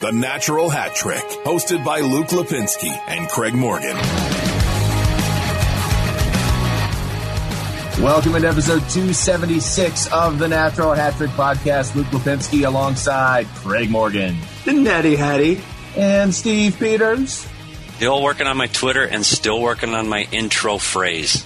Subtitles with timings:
[0.00, 3.96] The Natural Hat Trick, hosted by Luke Lipinski and Craig Morgan.
[8.00, 11.96] Welcome to episode 276 of the Natural Hat Trick Podcast.
[11.96, 14.36] Luke Lipinski alongside Craig Morgan.
[14.64, 15.60] The Natty Hattie.
[15.96, 17.48] And Steve Peters.
[17.96, 21.44] Still working on my Twitter and still working on my intro phrase.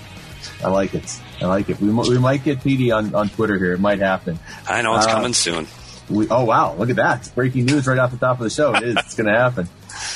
[0.62, 1.20] I like it.
[1.40, 1.80] I like it.
[1.80, 3.72] We, we might get PD on, on Twitter here.
[3.72, 4.38] It might happen.
[4.68, 5.66] I know it's uh, coming soon.
[6.10, 7.20] We, oh wow, look at that!
[7.20, 8.74] It's breaking news right off the top of the show.
[8.74, 8.96] It is.
[8.96, 9.68] it's going to happen.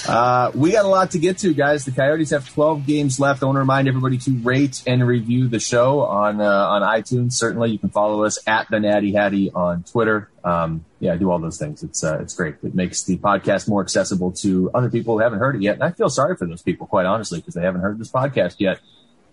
[0.08, 1.84] Uh, we got a lot to get to, guys.
[1.84, 3.42] The Coyotes have 12 games left.
[3.42, 7.32] I want to remind everybody to rate and review the show on uh, on iTunes.
[7.32, 10.30] Certainly, you can follow us at the Natty Hattie on Twitter.
[10.44, 11.82] Um, yeah, do all those things.
[11.82, 12.56] It's uh, it's great.
[12.62, 15.74] It makes the podcast more accessible to other people who haven't heard it yet.
[15.74, 18.56] And I feel sorry for those people, quite honestly, because they haven't heard this podcast
[18.58, 18.80] yet.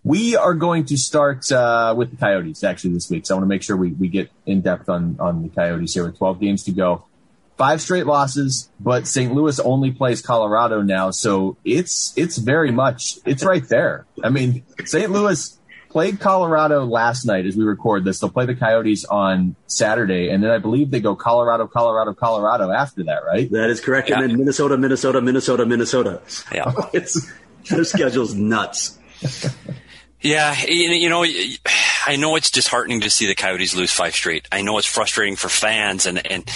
[0.04, 3.26] We are going to start uh, with the Coyotes actually this week.
[3.26, 5.94] So I want to make sure we, we get in depth on, on the Coyotes
[5.94, 7.06] here with 12 games to go.
[7.58, 9.34] Five straight losses, but St.
[9.34, 11.12] Louis only plays Colorado now.
[11.12, 14.06] So it's, it's very much, it's right there.
[14.24, 15.10] I mean, St.
[15.10, 15.58] Louis
[15.90, 18.20] played Colorado last night as we record this.
[18.20, 20.30] They'll play the Coyotes on Saturday.
[20.30, 23.50] And then I believe they go Colorado, Colorado, Colorado after that, right?
[23.52, 24.10] That is correct.
[24.10, 24.20] Yeah.
[24.20, 26.22] And then Minnesota, Minnesota, Minnesota, Minnesota.
[26.52, 26.74] Yeah.
[26.94, 27.32] it's,
[27.70, 29.00] their schedule's nuts.
[30.24, 31.26] Yeah, you know,
[32.08, 34.48] I know it's disheartening to see the Coyotes lose five straight.
[34.54, 36.50] I know it's frustrating for fans, and and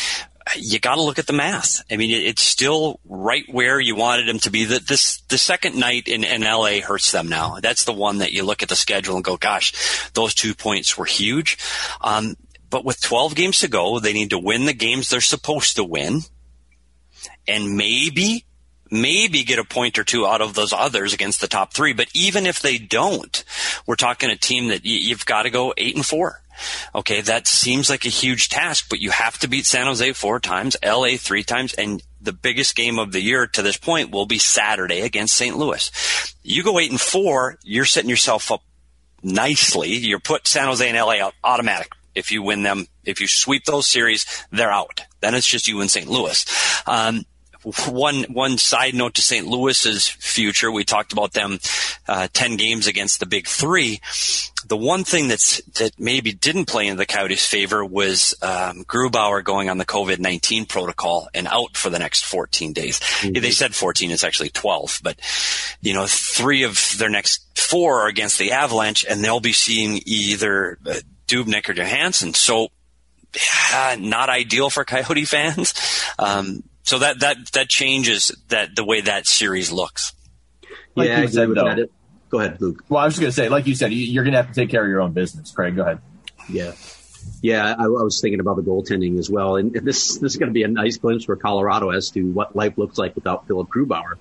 [0.55, 1.83] you got to look at the math.
[1.91, 4.63] I mean, it's still right where you wanted them to be.
[4.63, 7.57] The, this the second night in, in LA hurts them now.
[7.61, 10.97] That's the one that you look at the schedule and go, "Gosh, those two points
[10.97, 11.57] were huge."
[11.99, 12.37] Um,
[12.69, 15.83] but with 12 games to go, they need to win the games they're supposed to
[15.83, 16.21] win,
[17.47, 18.45] and maybe
[18.91, 21.93] maybe get a point or two out of those others against the top three.
[21.93, 23.43] But even if they don't,
[23.85, 26.41] we're talking a team that you've got to go eight and four.
[26.95, 30.39] Okay, that seems like a huge task, but you have to beat San Jose four
[30.39, 34.25] times, LA three times, and the biggest game of the year to this point will
[34.25, 35.55] be Saturday against St.
[35.55, 36.35] Louis.
[36.43, 38.63] You go eight and four, you're setting yourself up
[39.21, 39.89] nicely.
[39.89, 41.91] You're put San Jose and LA out automatic.
[42.15, 45.01] If you win them, if you sweep those series, they're out.
[45.19, 46.09] Then it's just you and St.
[46.09, 46.45] Louis.
[46.87, 47.25] Um,
[47.87, 49.45] one one side note to St.
[49.45, 50.71] Louis's future.
[50.71, 51.59] We talked about them
[52.07, 54.01] uh, ten games against the Big Three.
[54.67, 59.43] The one thing that's that maybe didn't play in the Coyotes' favor was um, Grubauer
[59.43, 62.99] going on the COVID nineteen protocol and out for the next fourteen days.
[62.99, 63.41] Mm-hmm.
[63.41, 64.99] They said fourteen; it's actually twelve.
[65.03, 65.19] But
[65.81, 70.01] you know, three of their next four are against the Avalanche, and they'll be seeing
[70.05, 70.95] either uh,
[71.27, 72.33] Dubnyk or Johansson.
[72.33, 72.69] So.
[73.99, 75.73] Not ideal for Coyote fans.
[76.17, 80.13] Um, so that that that changes that the way that series looks.
[80.95, 81.87] Like yeah, said, though,
[82.29, 82.83] Go ahead, Luke.
[82.87, 84.53] Well, I was just going to say, like you said, you're going to have to
[84.53, 85.51] take care of your own business.
[85.51, 85.99] Craig, go ahead.
[86.49, 86.73] Yeah.
[87.41, 90.47] Yeah, I, I was thinking about the goaltending as well, and this this is going
[90.47, 93.67] to be a nice glimpse for Colorado as to what life looks like without Philipp
[93.67, 94.13] Grubauer.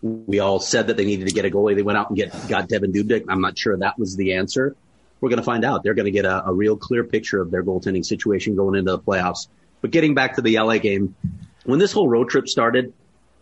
[0.00, 1.76] We all said that they needed to get a goalie.
[1.76, 3.26] They went out and get got Devin Dubnyk.
[3.28, 4.74] I'm not sure that was the answer.
[5.20, 5.82] We're going to find out.
[5.82, 8.92] They're going to get a, a real clear picture of their goaltending situation going into
[8.92, 9.48] the playoffs.
[9.82, 11.14] But getting back to the LA game,
[11.68, 12.94] when this whole road trip started,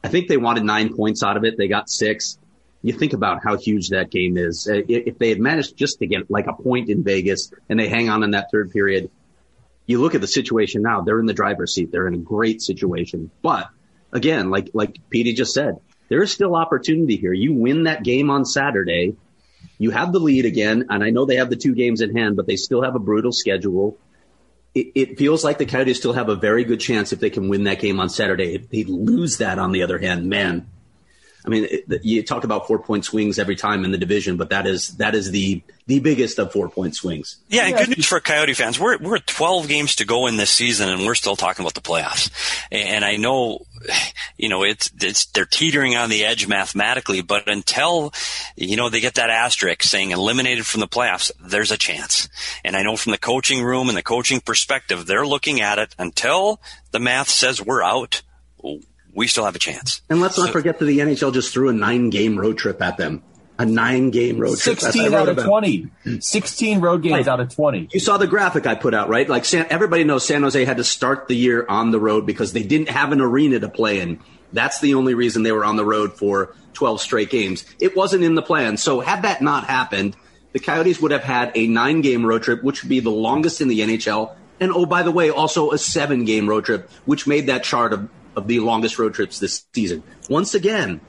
[0.02, 1.56] I think they wanted nine points out of it.
[1.56, 2.38] They got six.
[2.82, 4.66] You think about how huge that game is.
[4.68, 8.08] If they had managed just to get like a point in Vegas and they hang
[8.08, 9.12] on in that third period,
[9.86, 11.92] you look at the situation now, they're in the driver's seat.
[11.92, 13.30] They're in a great situation.
[13.42, 13.68] But
[14.10, 15.76] again, like, like Petey just said,
[16.08, 17.32] there is still opportunity here.
[17.32, 19.14] You win that game on Saturday.
[19.78, 20.86] You have the lead again.
[20.90, 23.00] And I know they have the two games in hand, but they still have a
[23.00, 23.96] brutal schedule
[24.76, 27.48] it, it, feels like the Coyotes still have a very good chance if they can
[27.48, 28.54] win that game on Saturday.
[28.54, 30.66] If they lose that, on the other hand, man,
[31.46, 34.50] I mean, it, you talk about four point swings every time in the division, but
[34.50, 37.36] that is that is the the biggest of four point swings.
[37.48, 38.80] Yeah, and good news for Coyote fans.
[38.80, 41.80] We're we're 12 games to go in this season, and we're still talking about the
[41.80, 42.30] playoffs.
[42.72, 43.64] And I know,
[44.36, 48.12] you know, it's it's they're teetering on the edge mathematically, but until
[48.56, 52.28] you know they get that asterisk saying eliminated from the playoffs, there's a chance.
[52.64, 55.94] And I know from the coaching room and the coaching perspective, they're looking at it
[55.96, 58.22] until the math says we're out
[59.16, 60.02] we still have a chance.
[60.08, 62.98] And let's not forget that the NHL just threw a nine game road trip at
[62.98, 63.22] them.
[63.58, 64.78] A nine game road trip.
[64.78, 65.88] 16 out of 20.
[66.20, 67.28] 16 road games right.
[67.28, 67.88] out of 20.
[67.92, 69.26] You saw the graphic I put out, right?
[69.26, 72.52] Like San, everybody knows San Jose had to start the year on the road because
[72.52, 74.20] they didn't have an arena to play in.
[74.52, 77.64] That's the only reason they were on the road for 12 straight games.
[77.80, 78.76] It wasn't in the plan.
[78.76, 80.14] So had that not happened,
[80.52, 83.62] the Coyotes would have had a nine game road trip, which would be the longest
[83.62, 84.36] in the NHL.
[84.60, 87.94] And oh, by the way, also a seven game road trip, which made that chart
[87.94, 90.02] of of the longest road trips this season.
[90.28, 91.00] Once again,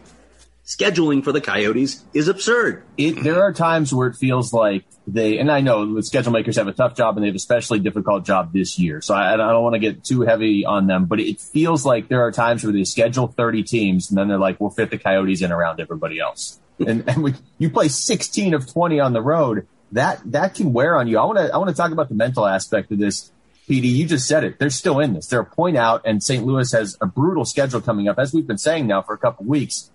[0.66, 2.84] scheduling for the Coyotes is absurd.
[2.98, 6.58] It, there are times where it feels like they, and I know the schedule makers
[6.58, 9.02] have a tough job and they have a especially difficult job this year.
[9.02, 12.10] So I, I don't want to get too heavy on them, but it feels like
[12.10, 14.98] there are times where they schedule 30 teams and then they're like, we'll fit the
[14.98, 16.60] Coyotes in around everybody else.
[16.86, 19.68] and, and we, you play 16 of 20 on the road.
[19.94, 21.18] That, that can wear on you.
[21.18, 23.32] I want to, I want to talk about the mental aspect of this.
[23.68, 24.60] PD, you just said it.
[24.60, 25.28] They're still in this.
[25.28, 26.46] They're a point out, and St.
[26.46, 29.46] Louis has a brutal schedule coming up, as we've been saying now for a couple
[29.46, 29.92] weeks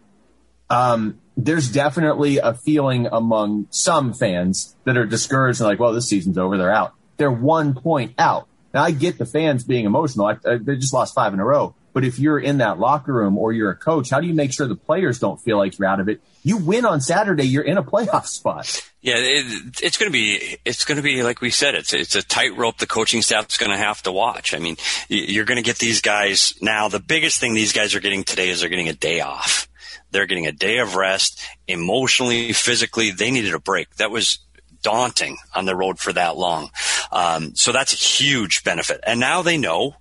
[0.73, 6.09] um, there's definitely a feeling among some fans that are discouraged and like, well, this
[6.09, 6.57] season's over.
[6.57, 6.95] They're out.
[7.19, 8.49] They're one point out.
[8.73, 10.27] Now I get the fans being emotional.
[10.27, 11.75] I, I, they just lost five in a row.
[11.93, 14.51] But if you're in that locker room or you're a coach, how do you make
[14.51, 16.23] sure the players don't feel like you're out of it?
[16.43, 18.91] You win on Saturday, you're in a playoff spot.
[19.02, 21.75] Yeah, it, it's going to be it's going to be like we said.
[21.75, 24.54] It's it's a tightrope the coaching staff's going to have to watch.
[24.54, 24.76] I mean,
[25.08, 26.88] you're going to get these guys now.
[26.88, 29.69] The biggest thing these guys are getting today is they're getting a day off.
[30.12, 33.10] They're getting a day of rest emotionally, physically.
[33.10, 33.96] They needed a break.
[33.96, 34.38] That was
[34.82, 36.70] daunting on the road for that long.
[37.10, 39.00] Um, so that's a huge benefit.
[39.04, 39.96] And now they know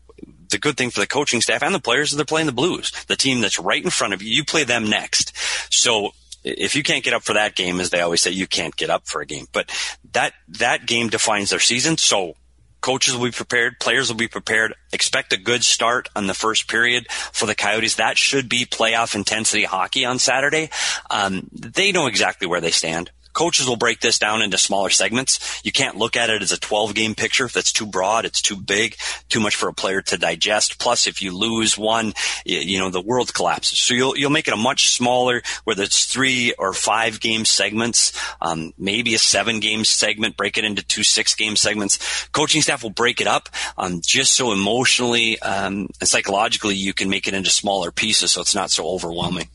[0.49, 2.91] the good thing for the coaching staff and the players is they're playing the Blues,
[3.07, 4.29] the team that's right in front of you.
[4.29, 5.33] You play them next.
[5.73, 6.11] So
[6.43, 8.89] if you can't get up for that game, as they always say, you can't get
[8.89, 9.47] up for a game.
[9.51, 9.71] But
[10.13, 11.97] that that game defines their season.
[11.97, 12.35] So
[12.81, 14.73] coaches will be prepared, players will be prepared.
[14.91, 17.95] Expect a good start on the first period for the Coyotes.
[17.95, 20.69] That should be playoff intensity hockey on Saturday.
[21.09, 25.61] Um, they know exactly where they stand coaches will break this down into smaller segments.
[25.63, 27.47] You can't look at it as a 12 game picture.
[27.47, 28.25] That's too broad.
[28.25, 28.95] It's too big,
[29.29, 30.79] too much for a player to digest.
[30.79, 32.13] Plus, if you lose one,
[32.45, 33.79] you know, the world collapses.
[33.79, 38.11] So you'll, you'll make it a much smaller, whether it's three or five game segments,
[38.41, 42.27] um, maybe a seven game segment, break it into two six game segments.
[42.29, 47.09] Coaching staff will break it up, um, just so emotionally, um, and psychologically you can
[47.09, 49.47] make it into smaller pieces so it's not so overwhelming.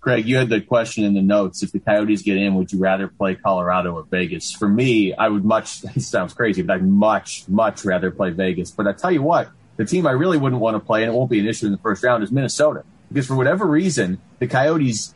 [0.00, 1.62] Craig, you had the question in the notes.
[1.62, 4.50] If the Coyotes get in, would you rather play Colorado or Vegas?
[4.50, 8.70] For me, I would much, it sounds crazy, but I'd much, much rather play Vegas.
[8.70, 11.16] But I tell you what, the team I really wouldn't want to play, and it
[11.16, 12.84] won't be an issue in the first round, is Minnesota.
[13.08, 15.14] Because for whatever reason, the Coyotes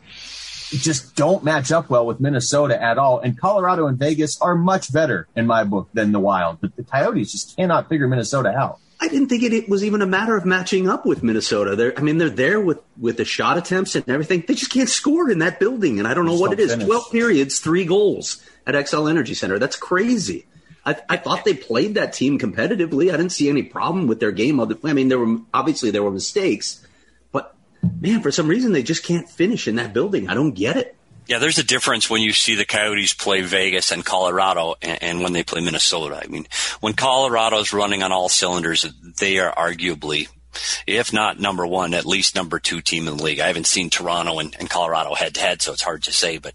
[0.71, 3.19] just don't match up well with Minnesota at all.
[3.19, 6.59] And Colorado and Vegas are much better in my book than the Wild.
[6.61, 8.79] But the Coyotes just cannot figure Minnesota out.
[8.99, 11.75] I didn't think it, it, was even a matter of matching up with Minnesota.
[11.75, 14.43] They're, I mean, they're there with, with the shot attempts and everything.
[14.47, 15.99] They just can't score in that building.
[15.99, 16.71] And I don't know what it is.
[16.71, 16.87] Finish.
[16.87, 19.59] 12 periods, three goals at Xcel Energy Center.
[19.59, 20.45] That's crazy.
[20.85, 23.11] I, I, thought they played that team competitively.
[23.11, 24.59] I didn't see any problem with their game.
[24.59, 26.85] I mean, there were obviously there were mistakes,
[27.31, 27.55] but
[27.99, 30.29] man, for some reason they just can't finish in that building.
[30.29, 30.95] I don't get it.
[31.27, 35.21] Yeah, there's a difference when you see the Coyotes play Vegas and Colorado and, and
[35.21, 36.21] when they play Minnesota.
[36.23, 36.47] I mean,
[36.81, 38.85] when Colorado's running on all cylinders,
[39.19, 40.27] they are arguably
[40.87, 43.39] if not number one, at least number two team in the league.
[43.39, 46.37] I haven't seen Toronto and, and Colorado head to head, so it's hard to say,
[46.37, 46.53] but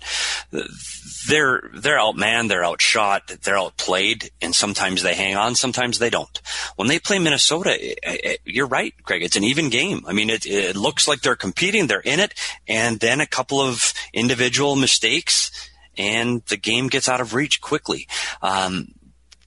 [1.29, 6.41] they're they're outmanned, they're outshot, they're outplayed, and sometimes they hang on, sometimes they don't.
[6.77, 9.23] When they play Minnesota, it, it, you're right, Craig.
[9.23, 10.05] It's an even game.
[10.07, 12.35] I mean, it, it looks like they're competing, they're in it,
[12.67, 15.51] and then a couple of individual mistakes,
[15.97, 18.07] and the game gets out of reach quickly.
[18.43, 18.95] Um,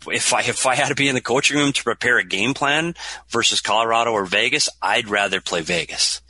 [0.08, 2.54] if I if I had to be in the coaching room to prepare a game
[2.54, 2.96] plan
[3.30, 6.22] versus Colorado or Vegas, I'd rather play Vegas.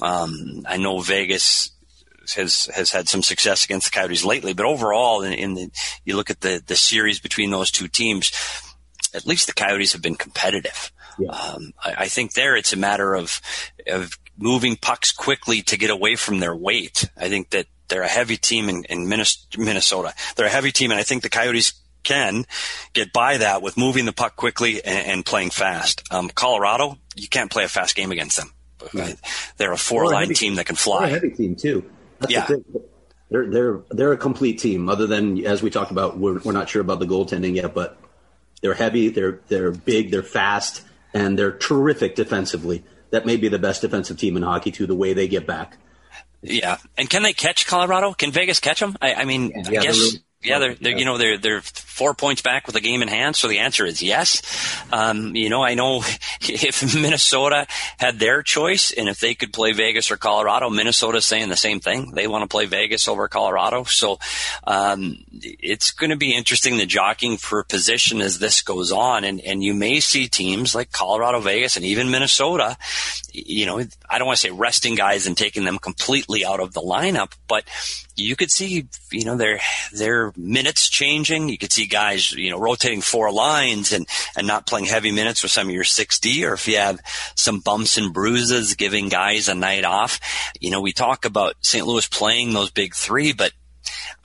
[0.00, 1.70] Um, I know Vegas
[2.34, 5.70] has has had some success against the Coyotes lately, but overall, in, in the
[6.04, 8.32] you look at the the series between those two teams,
[9.14, 10.92] at least the Coyotes have been competitive.
[11.18, 11.30] Yeah.
[11.30, 13.40] Um, I, I, think there it's a matter of
[13.86, 17.08] of moving pucks quickly to get away from their weight.
[17.16, 20.14] I think that they're a heavy team in, in Minnesota.
[20.36, 22.44] They're a heavy team, and I think the Coyotes can
[22.92, 26.02] get by that with moving the puck quickly and, and playing fast.
[26.10, 28.52] Um, Colorado, you can't play a fast game against them.
[28.94, 29.16] Right.
[29.56, 31.06] They're a four line team that can fly.
[31.06, 31.84] a heavy team too.
[32.18, 32.46] That's yeah.
[32.46, 32.64] The
[33.30, 34.88] they're they're they're a complete team.
[34.88, 37.98] Other than as we talked about, we're we're not sure about the goaltending yet, but
[38.62, 40.82] they're heavy, they're they're big, they're fast,
[41.12, 42.84] and they're terrific defensively.
[43.10, 44.86] That may be the best defensive team in hockey too.
[44.86, 45.76] The way they get back.
[46.42, 48.12] Yeah, and can they catch Colorado?
[48.12, 48.96] Can Vegas catch them?
[49.00, 52.14] I, I mean, yeah, I guess really, yeah, they're, they're, you know they're they're four
[52.14, 54.42] points back with a game in hand, so the answer is yes.
[54.92, 56.02] Um, you know, I know
[56.42, 57.66] if Minnesota
[57.98, 61.80] had their choice, and if they could play Vegas or Colorado, Minnesota's saying the same
[61.80, 62.12] thing.
[62.12, 64.18] They want to play Vegas over Colorado, so
[64.64, 69.40] um, it's going to be interesting the jockeying for position as this goes on, and
[69.40, 72.76] and you may see teams like Colorado, Vegas, and even Minnesota.
[73.32, 76.72] You know, I don't want to say resting guys and taking them completely out of
[76.74, 77.64] the lineup, but
[78.16, 79.60] you could see, you know, they're
[79.92, 81.48] they're minutes changing.
[81.48, 84.06] You could see guys, you know, rotating four lines and,
[84.36, 87.00] and not playing heavy minutes with some of your 6D, or if you have
[87.34, 90.20] some bumps and bruises, giving guys a night off.
[90.60, 91.86] You know, we talk about St.
[91.86, 93.52] Louis playing those big three, but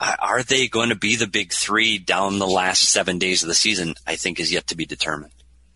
[0.00, 3.48] uh, are they going to be the big three down the last seven days of
[3.48, 3.94] the season?
[4.06, 5.32] I think is yet to be determined.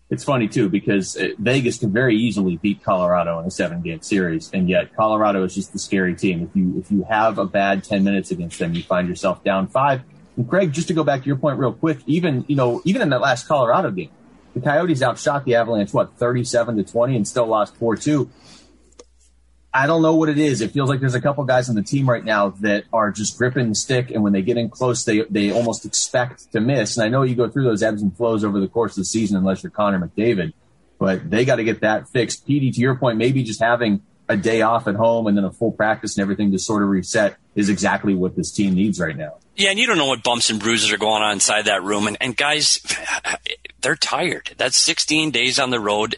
[0.09, 4.01] It's funny too because uh, Vegas can very easily beat Colorado in a seven game
[4.01, 6.43] series, and yet Colorado is just the scary team.
[6.43, 9.67] If you if you have a bad ten minutes against them, you find yourself down
[9.67, 10.01] five.
[10.37, 13.01] And Craig, just to go back to your point real quick, even you know even
[13.01, 14.11] in that last Colorado game,
[14.53, 18.29] the Coyotes outshot the Avalanche what thirty seven to twenty and still lost four two.
[19.77, 20.61] I don't know what it is.
[20.61, 23.37] It feels like there's a couple guys on the team right now that are just
[23.37, 26.97] gripping the stick, and when they get in close, they they almost expect to miss.
[26.97, 29.05] And I know you go through those ebbs and flows over the course of the
[29.05, 30.53] season, unless you're Connor McDavid,
[30.97, 32.47] but they got to get that fixed.
[32.47, 35.51] PD, to your point, maybe just having a day off at home and then a
[35.51, 39.15] full practice and everything to sort of reset is exactly what this team needs right
[39.15, 39.35] now.
[39.55, 42.07] Yeah, and you don't know what bumps and bruises are going on inside that room.
[42.07, 42.81] And, and guys,
[43.81, 44.55] they're tired.
[44.57, 46.17] That's 16 days on the road.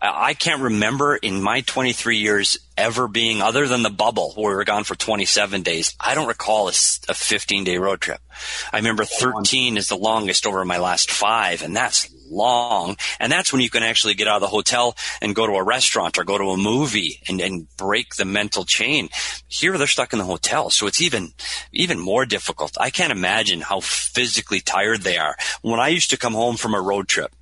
[0.00, 4.56] I can't remember in my 23 years ever being other than the bubble where we
[4.56, 5.94] were gone for 27 days.
[6.00, 6.72] I don't recall a,
[7.08, 8.20] a 15 day road trip.
[8.72, 12.96] I remember 13 is the longest over my last five and that's long.
[13.20, 15.62] And that's when you can actually get out of the hotel and go to a
[15.62, 19.08] restaurant or go to a movie and, and break the mental chain.
[19.48, 20.70] Here they're stuck in the hotel.
[20.70, 21.32] So it's even,
[21.72, 22.76] even more difficult.
[22.78, 25.36] I can't imagine how physically tired they are.
[25.62, 27.32] When I used to come home from a road trip,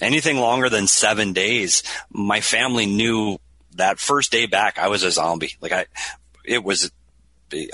[0.00, 3.38] anything longer than seven days, my family knew
[3.76, 5.56] that first day back, I was a zombie.
[5.60, 5.86] Like I,
[6.44, 6.90] it was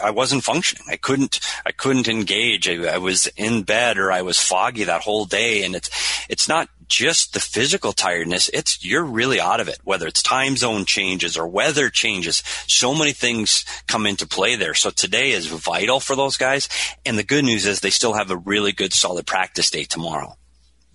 [0.02, 0.84] I wasn't functioning.
[0.88, 2.68] I couldn't, I couldn't engage.
[2.68, 5.64] I, I, was in bed or I was foggy that whole day.
[5.64, 5.90] And it's,
[6.28, 8.48] it's not just the physical tiredness.
[8.54, 12.42] It's, you're really out of it, whether it's time zone changes or weather changes.
[12.66, 14.74] So many things come into play there.
[14.74, 16.68] So today is vital for those guys.
[17.04, 20.36] And the good news is they still have a really good solid practice day tomorrow.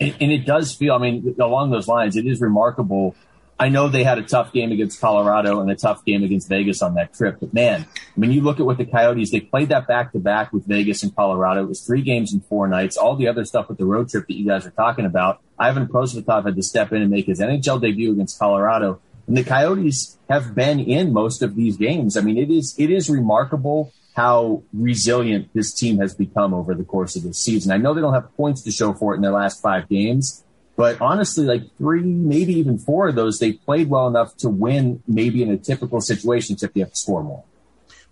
[0.01, 3.15] And, and it does feel, I mean, along those lines, it is remarkable
[3.61, 6.81] I know they had a tough game against Colorado and a tough game against Vegas
[6.81, 9.87] on that trip, but man, when you look at what the Coyotes, they played that
[9.87, 11.61] back to back with Vegas and Colorado.
[11.65, 12.97] It was three games in four nights.
[12.97, 15.41] All the other stuff with the road trip that you guys are talking about.
[15.59, 18.99] Ivan Prosvetov had to step in and make his NHL debut against Colorado.
[19.27, 22.17] And the Coyotes have been in most of these games.
[22.17, 26.83] I mean, it is, it is remarkable how resilient this team has become over the
[26.83, 27.71] course of the season.
[27.71, 30.43] I know they don't have points to show for it in their last five games,
[30.75, 35.01] but honestly, like three, maybe even four of those, they played well enough to win
[35.07, 37.43] maybe in a typical situation, except you have to score more.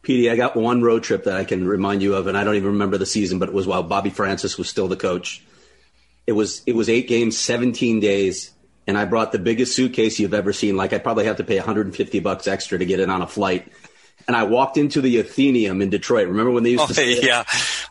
[0.04, 2.56] PD, I got one road trip that I can remind you of, and I don't
[2.56, 5.44] even remember the season, but it was while Bobby Francis was still the coach.
[6.26, 8.52] It was it was eight games, 17 days,
[8.88, 10.78] and I brought the biggest suitcase you've ever seen.
[10.78, 13.72] Like I'd probably have to pay 150 bucks extra to get it on a flight.
[14.30, 16.28] And I walked into the Athenaeum in Detroit.
[16.28, 17.26] Remember when they used oh, to?
[17.26, 17.46] yeah.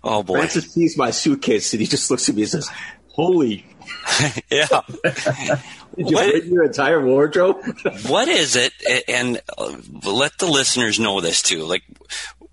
[0.05, 0.35] Oh boy.
[0.35, 2.71] Francis sees my suitcase and he just looks at me and says,
[3.09, 3.67] "Holy
[4.51, 4.67] yeah.
[5.97, 7.65] Did you what, bring your entire wardrobe?
[8.07, 8.73] what is it?
[9.09, 11.65] And uh, let the listeners know this too.
[11.65, 11.83] Like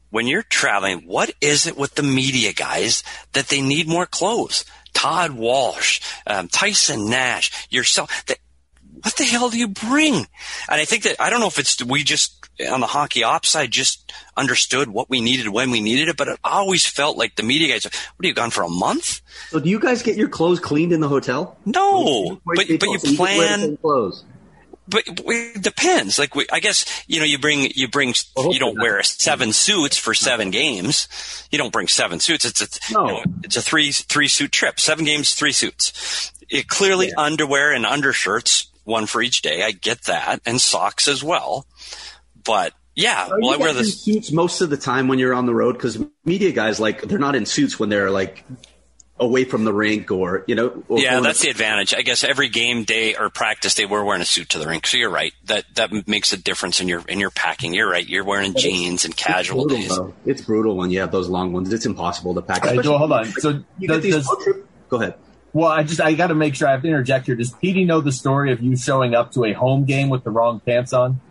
[0.10, 4.66] when you're traveling, what is it with the media guys that they need more clothes?
[4.94, 8.26] Todd Walsh, um, Tyson Nash, yourself.
[8.26, 8.40] That,
[9.04, 10.16] what the hell do you bring?
[10.16, 10.28] And
[10.70, 13.72] I think that I don't know if it's we just on the hockey ops side
[13.72, 17.44] just understood what we needed when we needed it, but it always felt like the
[17.44, 17.86] media guys.
[17.86, 19.22] What are you gone for a month?
[19.50, 21.58] So do you guys get your clothes cleaned in the hotel?
[21.66, 23.62] No, but but you so plan.
[23.62, 24.24] You clothes.
[24.88, 26.20] But it depends.
[26.20, 29.52] Like we, I guess you know, you bring you bring well, you don't wear seven
[29.52, 31.08] suits for seven games.
[31.52, 32.46] You don't bring seven suits.
[32.46, 33.06] It's a no.
[33.06, 34.80] you know, it's a three three suit trip.
[34.80, 36.32] Seven games, three suits.
[36.50, 37.14] It clearly yeah.
[37.18, 39.64] underwear and undershirts, one for each day.
[39.64, 41.66] I get that, and socks as well.
[42.46, 45.46] But yeah, Are well, I wear the suits most of the time when you're on
[45.46, 45.74] the road?
[45.74, 48.46] Because media guys like they're not in suits when they're like
[49.18, 51.94] away from the rink or you know or yeah that's the advantage.
[51.94, 54.88] I guess every game day or practice day we're wearing a suit to the rink.
[54.88, 55.34] So you're right.
[55.46, 57.74] That that makes a difference in your in your packing.
[57.74, 58.08] You're right.
[58.08, 59.98] You're wearing but jeans and casual it's brutal, days.
[59.98, 60.14] though.
[60.26, 61.74] it's brutal when you have those long ones.
[61.74, 63.26] It's impossible to pack right, hold on.
[63.26, 65.16] so you get these trip, go ahead.
[65.52, 67.36] Well, I just I got to make sure I have to interject here.
[67.36, 70.30] Does Petey know the story of you showing up to a home game with the
[70.30, 71.22] wrong pants on?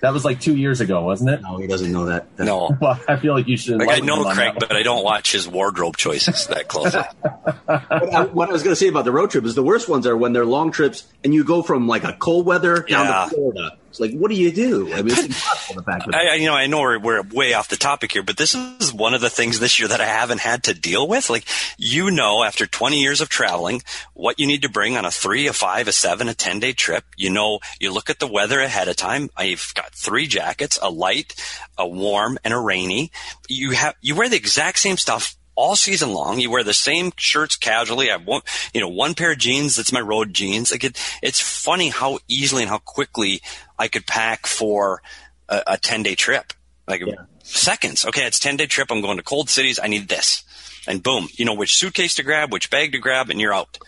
[0.00, 1.42] That was like two years ago, wasn't it?
[1.42, 2.38] No, he doesn't know that.
[2.38, 2.76] no.
[2.80, 3.78] Well, I feel like you should.
[3.78, 7.00] Like I know Craig, but I don't watch his wardrobe choices that closely.
[7.68, 10.06] I, what I was going to say about the road trip is the worst ones
[10.06, 13.24] are when they're long trips and you go from like a cold weather down yeah.
[13.24, 14.92] to Florida it's like, what do you do?
[14.92, 16.02] I mean, it's impossible to pack.
[16.14, 18.92] I, you know, I know we're, we're way off the topic here, but this is
[18.92, 21.30] one of the things this year that I haven't had to deal with.
[21.30, 21.46] Like,
[21.78, 25.46] you know, after 20 years of traveling, what you need to bring on a three,
[25.46, 27.04] a five, a seven, a 10 day trip.
[27.16, 29.30] You know, you look at the weather ahead of time.
[29.36, 31.34] I've got three jackets, a light,
[31.78, 33.12] a warm, and a rainy.
[33.48, 36.38] You have, you wear the exact same stuff all season long.
[36.38, 38.10] You wear the same shirts casually.
[38.10, 39.76] I have one, you know, one pair of jeans.
[39.76, 40.70] That's my road jeans.
[40.70, 43.40] Like it, it's funny how easily and how quickly
[43.78, 45.02] I could pack for
[45.48, 46.52] a, a 10 day trip.
[46.86, 47.14] Like yeah.
[47.42, 48.04] seconds.
[48.04, 48.26] Okay.
[48.26, 48.92] It's 10 day trip.
[48.92, 49.80] I'm going to cold cities.
[49.82, 50.44] I need this.
[50.86, 53.78] And boom, you know which suitcase to grab, which bag to grab, and you're out.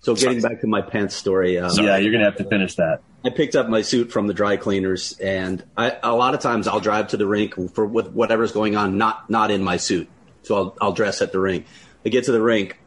[0.00, 1.58] So getting back to my pants story.
[1.58, 3.02] Um, yeah, you're going to have to finish that.
[3.24, 6.68] I picked up my suit from the dry cleaners, and I, a lot of times
[6.68, 10.08] I'll drive to the rink for with whatever's going on, not not in my suit.
[10.42, 11.66] So I'll I'll dress at the rink.
[12.04, 12.78] I get to the rink.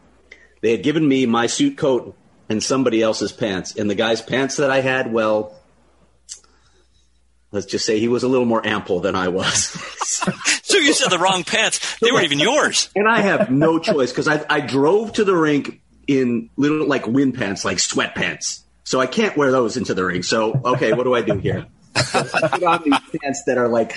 [0.62, 2.15] They had given me my suit coat
[2.50, 5.55] and somebody else's pants, and the guy's pants that I had, well,
[7.51, 9.55] let's just say he was a little more ample than I was.
[10.63, 11.98] so you said the wrong pants.
[12.00, 12.89] They weren't even yours.
[12.96, 17.08] And I have no choice because I, I drove to the rink in little like
[17.08, 18.63] wind pants, like sweatpants.
[18.84, 20.24] So I can't wear those into the ring.
[20.24, 21.67] So okay, what do I do here?
[21.96, 22.01] I
[22.51, 23.96] put on these pants that are like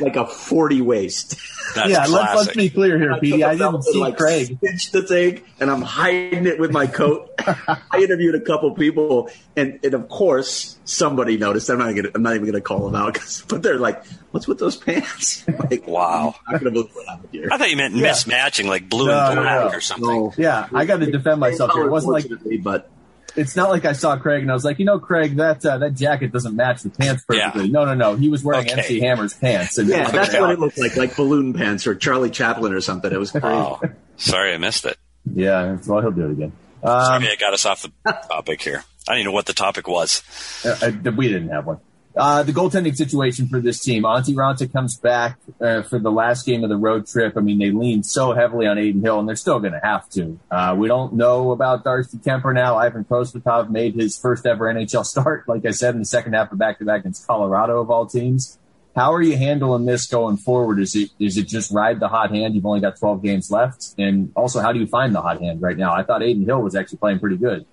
[0.00, 1.36] like a forty waist.
[1.74, 3.44] That's yeah, let's, let's be clear here, Petey.
[3.44, 4.58] I, I didn't see like, Craig.
[4.58, 7.30] Stitch the thing, and I'm hiding it with my coat.
[7.38, 11.70] I interviewed a couple people, and, and of course somebody noticed.
[11.70, 13.18] I'm not gonna, I'm not even going to call them out,
[13.48, 16.34] but they're like, "What's with those pants?" like, wow.
[16.46, 17.48] I'm not going to believe what happened here.
[17.50, 18.10] I thought you meant yeah.
[18.10, 19.76] mismatching, like blue no, and black no, no.
[19.76, 20.08] or something.
[20.08, 21.84] Oh, yeah, I got to defend myself here.
[21.84, 22.26] It wasn't like,
[22.62, 22.90] but
[23.36, 25.78] it's not like I saw Craig and I was like, you know, Craig, that uh,
[25.78, 27.64] that jacket doesn't match the pants perfectly.
[27.66, 27.72] Yeah.
[27.72, 28.16] No, no, no.
[28.16, 28.80] He was wearing okay.
[28.80, 29.78] MC Hammer's pants.
[29.78, 33.10] And yeah, that's what it looked like, like balloon pants or Charlie Chaplin or something.
[33.12, 33.46] It was crazy.
[33.46, 33.80] Oh,
[34.16, 34.98] sorry, I missed it.
[35.24, 36.52] Yeah, well, he'll do it again.
[36.82, 38.84] Um, sorry, I got us off the topic here.
[39.08, 40.22] I didn't know what the topic was.
[40.64, 41.80] Uh, we didn't have one.
[42.14, 44.02] Uh, the goaltending situation for this team.
[44.02, 47.34] Antti Raanta comes back uh, for the last game of the road trip.
[47.36, 50.08] I mean, they leaned so heavily on Adin Hill, and they're still going to have
[50.10, 50.38] to.
[50.50, 52.76] Uh, we don't know about Darcy Kuemper now.
[52.76, 56.52] Ivan Prosvetov made his first ever NHL start, like I said, in the second half
[56.52, 58.58] of back to back against Colorado of all teams.
[58.94, 60.78] How are you handling this going forward?
[60.78, 62.54] Is it is it just ride the hot hand?
[62.54, 65.62] You've only got 12 games left, and also how do you find the hot hand
[65.62, 65.94] right now?
[65.94, 67.64] I thought Adin Hill was actually playing pretty good.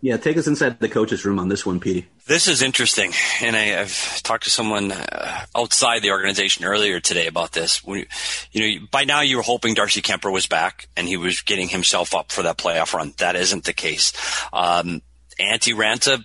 [0.00, 2.06] Yeah, take us inside the coach's room on this one, Petey.
[2.26, 3.12] This is interesting,
[3.42, 7.82] and I, have talked to someone uh, outside the organization earlier today about this.
[7.84, 8.06] You
[8.54, 12.14] know, by now you were hoping Darcy Kuemper was back and he was getting himself
[12.14, 13.14] up for that playoff run.
[13.18, 14.12] That isn't the case.
[14.52, 15.02] Um,
[15.40, 16.24] Antti Raanta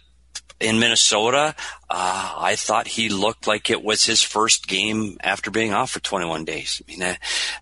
[0.64, 1.56] in Minnesota,
[1.90, 6.00] uh, I thought he looked like it was his first game after being off for
[6.00, 6.82] 21 days.
[6.82, 7.16] I mean, uh,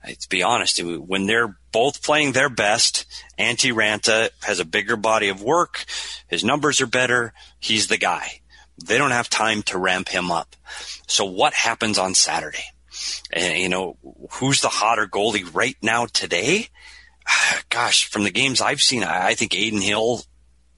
[0.08, 3.06] to be honest, when they're both playing their best,
[3.40, 5.86] Antti Raanta has a bigger body of work.
[6.28, 7.34] His numbers are better.
[7.60, 8.42] He's the guy.
[8.86, 10.56] They don't have time to ramp him up.
[11.08, 12.66] So what happens on Saturday?
[13.34, 13.98] And, you know,
[14.32, 16.70] who's the hotter goalie right now today?
[17.70, 20.22] Gosh, from the games I've seen, I think Adin Hill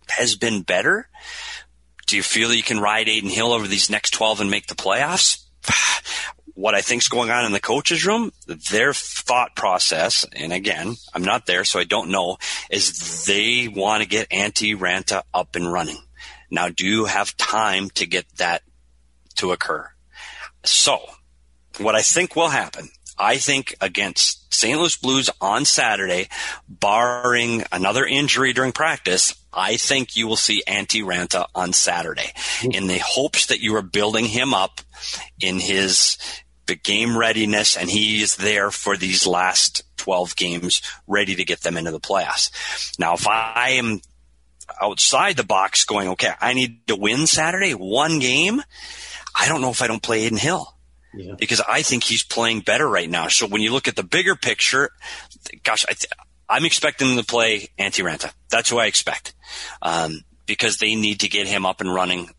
[0.10, 1.10] has been better.
[2.06, 4.76] Do you feel you can ride Adin Hill over these next 12 and make the
[4.76, 5.44] playoffs?
[6.56, 11.24] What I think's going on in the coaches room, their thought process, and again, I'm
[11.24, 12.38] not there, so I don't know,
[12.70, 15.98] is they want to get Antti Raanta up and running.
[16.52, 18.62] Now, do you have time to get that
[19.38, 19.89] to occur?
[20.63, 21.00] So,
[21.80, 22.89] what I think will happen,
[23.24, 24.78] I think against St.
[24.78, 26.28] Louis Blues on Saturday,
[26.68, 32.72] barring another injury during practice, I think you will see Antti Raanta on Saturday mm-hmm.
[32.72, 34.82] in the hopes that you are building him up
[35.40, 36.18] in his
[36.84, 41.78] game readiness and he is there for these last 12 games ready to get them
[41.78, 42.52] into the playoffs.
[43.00, 44.02] Now, if I am
[44.82, 48.62] outside the box going, okay, I need to win Saturday, one game,
[49.34, 50.74] I don't know if I don't play Adin Hill.
[51.13, 51.34] Yeah.
[51.38, 53.28] Because I think he's playing better right now.
[53.28, 54.89] So when you look at the bigger picture,
[55.63, 56.12] gosh, I, th-
[56.49, 58.32] I'm expecting them to play Antti Raanta.
[58.49, 59.34] That's who I expect,
[59.82, 62.30] um, because they need to get him up and running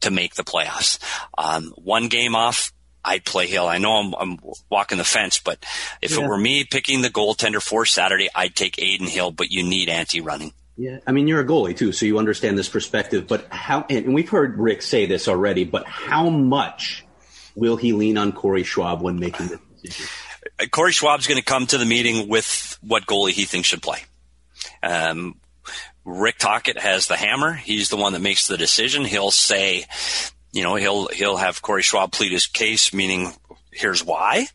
[0.00, 0.98] to make the playoffs.
[1.36, 2.72] Um, one game off,
[3.04, 3.66] I'd play Hill.
[3.66, 4.38] I know I'm, I'm
[4.70, 5.64] walking the fence, but
[6.00, 6.22] if yeah.
[6.22, 9.32] it were me picking the goaltender for Saturday, I'd take Adin Hill.
[9.32, 10.52] But you need Antti running.
[10.76, 13.26] Yeah, I mean you're a goalie too, so you understand this perspective.
[13.26, 13.84] But how?
[13.90, 15.64] And we've heard Rick say this already.
[15.64, 17.04] But how much
[17.54, 20.06] will he lean on Corey Schwab when making the decision?
[20.70, 24.00] Corey Schwab's going to come to the meeting with what goalie he thinks should play.
[24.82, 25.36] Um,
[26.04, 27.52] Rick Tocchet has the hammer.
[27.52, 29.04] He's the one that makes the decision.
[29.04, 29.84] He'll say,
[30.52, 33.32] you know, he'll he'll have Corey Schwab plead his case, meaning
[33.70, 34.46] here's why.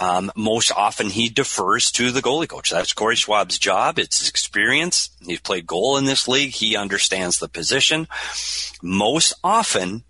[0.00, 2.70] Um, most often he defers to the goalie coach.
[2.70, 3.98] That's Corey Schwab's job.
[3.98, 5.10] It's his experience.
[5.20, 6.54] He's played goal in this league.
[6.54, 8.08] He understands the position.
[8.82, 10.04] Most often,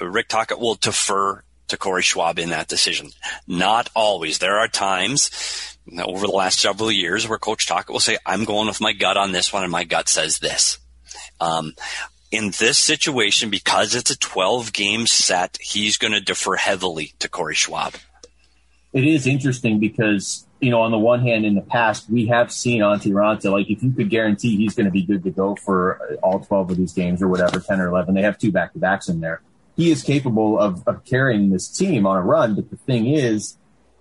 [0.00, 3.10] Rick Tocchet will defer to Corey Schwab in that decision.
[3.46, 4.38] Not always.
[4.38, 8.66] There are times over the last several years where Coach Tocchet will say, I'm going
[8.66, 10.78] with my gut on this one and my gut says this.
[11.40, 11.74] Um,
[12.30, 17.28] in this situation, because it's a 12 game set, he's going to defer heavily to
[17.28, 17.94] Corey Schwab.
[18.92, 22.50] It is interesting because you know, on the one hand, in the past, we have
[22.50, 25.54] seen Antti Raanta, like if you could guarantee he's going to be good to go
[25.56, 28.72] for all 12 of these games or whatever, 10 or 11, they have two back
[28.72, 29.42] to backs in there.
[29.76, 32.54] He is capable of, of carrying this team on a run.
[32.54, 33.56] But the thing is,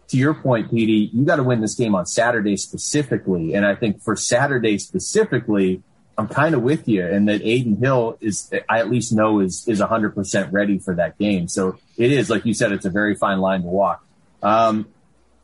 [0.09, 3.53] to your point, Petey, you got to win this game on Saturday specifically.
[3.53, 5.81] And I think for Saturday specifically,
[6.17, 9.67] I'm kind of with you and that Adin Hill is, I at least know is,
[9.67, 11.47] is 100% ready for that game.
[11.47, 14.05] So it is, like you said, it's a very fine line to walk.
[14.43, 14.87] Um,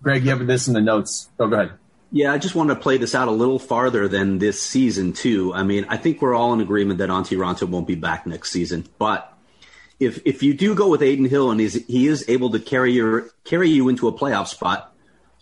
[0.03, 1.29] Greg, you have this in the notes.
[1.39, 1.71] Oh, go ahead.
[2.11, 5.53] Yeah, I just want to play this out a little farther than this season too.
[5.53, 8.51] I mean, I think we're all in agreement that Antti Raanta won't be back next
[8.51, 9.31] season, but
[9.99, 12.93] if if you do go with Adin Hill and he's, he is able to carry
[12.93, 14.93] your carry you into a playoff spot,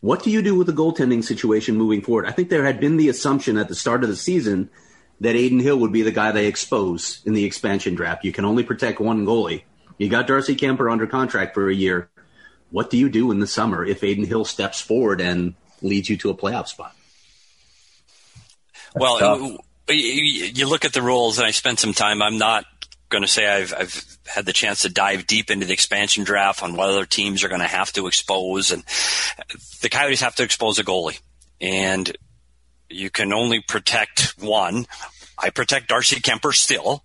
[0.02, 2.26] what do you do with the goaltending situation moving forward?
[2.26, 4.70] I think there had been the assumption at the start of the season
[5.20, 8.24] that Adin Hill would be the guy they expose in the expansion draft.
[8.24, 9.64] You can only protect one goalie.
[9.98, 12.10] You got Darcy Kuemper under contract for a year.
[12.70, 16.18] What do you do in the summer if Adin Hill steps forward and leads you
[16.18, 16.96] to a playoff spot?
[18.96, 22.22] Well, you look at the rules, and I spent some time.
[22.22, 22.66] I'm not
[23.10, 26.64] going to say I've, I've had the chance to dive deep into the expansion draft
[26.64, 28.84] on what other teams are going to have to expose, and
[29.82, 31.20] the Coyotes have to expose a goalie,
[31.62, 32.16] and
[32.90, 34.86] you can only protect one.
[35.38, 37.04] I protect Darcy Kuemper still.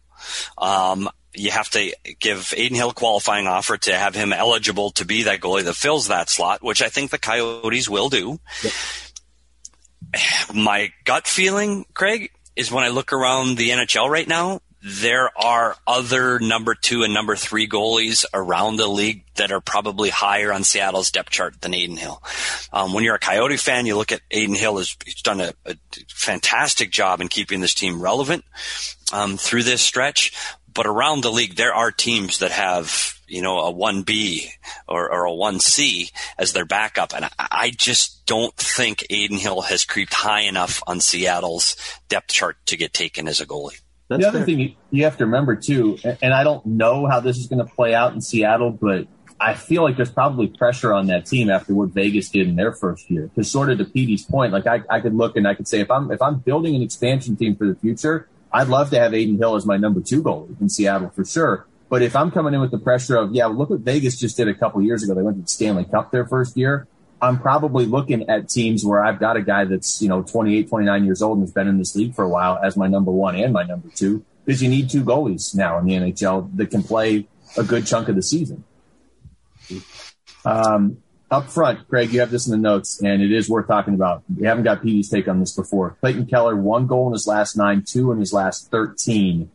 [0.56, 5.04] Um, you have to give Adin Hill a qualifying offer to have him eligible to
[5.04, 8.38] be that goalie that fills that slot, which I think the Coyotes will do.
[8.62, 8.72] Yep.
[10.54, 15.76] My gut feeling, Craig, is when I look around the NHL right now, there are
[15.86, 20.64] other number two and number three goalies around the league that are probably higher on
[20.64, 22.20] Seattle's depth chart than Adin Hill.
[22.72, 25.76] Um, when you're a Coyote fan, you look at Adin Hill has done a, a,
[26.08, 28.44] fantastic job in keeping this team relevant
[29.12, 30.32] um, through this stretch.
[30.74, 34.50] But around the league, there are teams that have you know a one B
[34.88, 39.38] or, or a one C as their backup, and I, I just don't think Adin
[39.38, 41.76] Hill has creeped high enough on Seattle's
[42.08, 43.81] depth chart to get taken as a goalie.
[44.12, 44.46] That's the other fair.
[44.46, 47.66] thing you you have to remember too, and I don't know how this is going
[47.66, 49.06] to play out in Seattle, but
[49.40, 52.72] I feel like there's probably pressure on that team after what Vegas did in their
[52.72, 53.26] first year.
[53.26, 55.80] Because sort of to Petey's point, like I, I could look and I could say
[55.80, 59.12] if I'm if I'm building an expansion team for the future, I'd love to have
[59.14, 61.66] Adin Hill as my number two goalie in Seattle for sure.
[61.88, 64.48] But if I'm coming in with the pressure of, yeah, look what Vegas just did
[64.48, 65.12] a couple years ago.
[65.12, 66.86] They went to the Stanley Cup their first year.
[67.22, 71.04] I'm probably looking at teams where I've got a guy that's, you know, 28, 29
[71.04, 73.36] years old and has been in this league for a while as my number one
[73.36, 76.82] and my number two because you need two goalies now in the NHL that can
[76.82, 78.64] play a good chunk of the season.
[80.44, 80.98] Um,
[81.30, 84.24] up front, Craig, you have this in the notes, and it is worth talking about.
[84.36, 85.96] We haven't got Petey's take on this before.
[86.00, 89.48] Clayton Keller, one goal in his last nine, two in his last 13.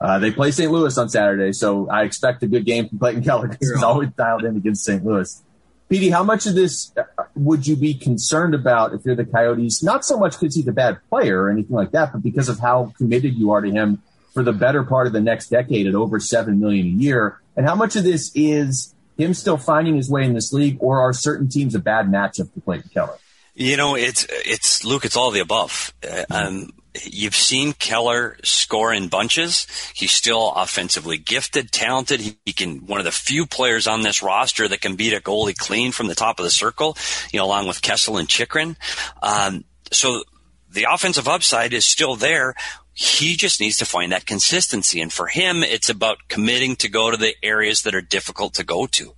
[0.00, 0.70] Uh, they play St.
[0.70, 4.10] Louis on Saturday, so I expect a good game from Clayton Keller because he's always
[4.10, 5.04] dialed in against St.
[5.04, 5.42] Louis.
[5.88, 7.02] Petey, how much of this uh,
[7.34, 9.82] would you be concerned about if you're the Coyotes?
[9.82, 12.58] Not so much because he's a bad player or anything like that, but because of
[12.58, 15.94] how committed you are to him for the better part of the next decade at
[15.94, 17.40] over seven million a year.
[17.56, 21.00] And how much of this is him still finding his way in this league, or
[21.00, 23.16] are certain teams a bad matchup for Clayton Keller?
[23.54, 25.04] You know, it's it's Luke.
[25.04, 25.94] It's all the above.
[26.28, 26.70] Um,
[27.02, 29.66] you've seen Keller score in bunches.
[29.94, 32.20] He's still offensively gifted, talented.
[32.20, 35.20] He, he, can one of the few players on this roster that can beat a
[35.20, 36.96] goalie clean from the top of the circle.
[37.32, 38.76] You know, along with Kessel and Chychrun.
[39.22, 40.22] Um, so
[40.70, 42.54] the offensive upside is still there.
[42.92, 45.00] He just needs to find that consistency.
[45.00, 48.64] And for him, it's about committing to go to the areas that are difficult to
[48.64, 49.14] go to.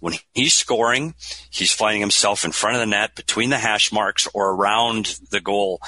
[0.00, 1.14] When he's scoring,
[1.50, 5.40] he's finding himself in front of the net, between the hash marks, or around the
[5.40, 5.80] goal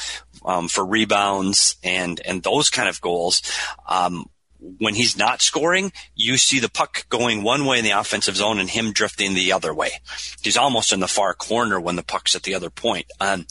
[0.44, 3.42] um, for rebounds and and those kind of goals.
[3.87, 4.29] Um,
[4.79, 8.59] when he's not scoring, you see the puck going one way in the offensive zone
[8.59, 9.90] and him drifting the other way.
[10.42, 13.07] He's almost in the far corner when the puck's at the other point.
[13.20, 13.46] Um,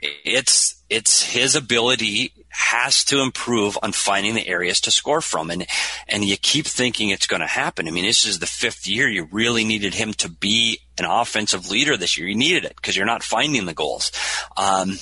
[0.00, 5.66] it's it's his ability has to improve on finding the areas to score from and
[6.08, 9.08] and you keep thinking it's going to happen i mean this is the fifth year
[9.08, 12.96] you really needed him to be an offensive leader this year you needed it because
[12.96, 14.10] you're not finding the goals
[14.56, 14.98] um,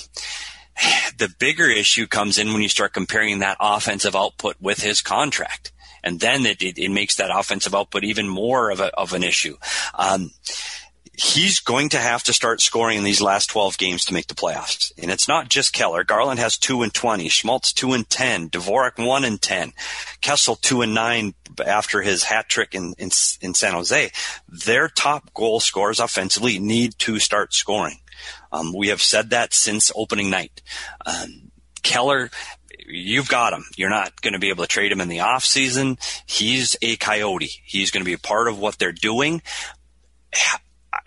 [1.17, 5.73] the bigger issue comes in when you start comparing that offensive output with his contract
[6.05, 9.23] and then it, it, it makes that offensive output even more of, a, of an
[9.23, 9.57] issue
[9.95, 10.31] um,
[11.19, 14.35] he's going to have to start scoring in these last 12 games to make the
[14.35, 14.93] playoffs.
[14.97, 16.05] And it's not just Keller.
[16.05, 19.73] Garland has 2 and 20, Schmaltz 2 and 10, Dvorak 1 and 10,
[20.21, 21.35] Kessel 2 and 9
[21.67, 23.11] after his hat trick in, in,
[23.41, 24.13] in San Jose.
[24.49, 27.99] Their top goal scorers offensively need to start scoring.
[28.53, 30.63] Um, we have said that since opening night.
[31.07, 31.51] Um,
[31.83, 32.31] Keller
[32.89, 33.65] you've got him.
[33.77, 35.99] You're not going to be able to trade him in the off season.
[36.27, 37.51] He's a coyote.
[37.65, 39.43] He's going to be a part of what they're doing.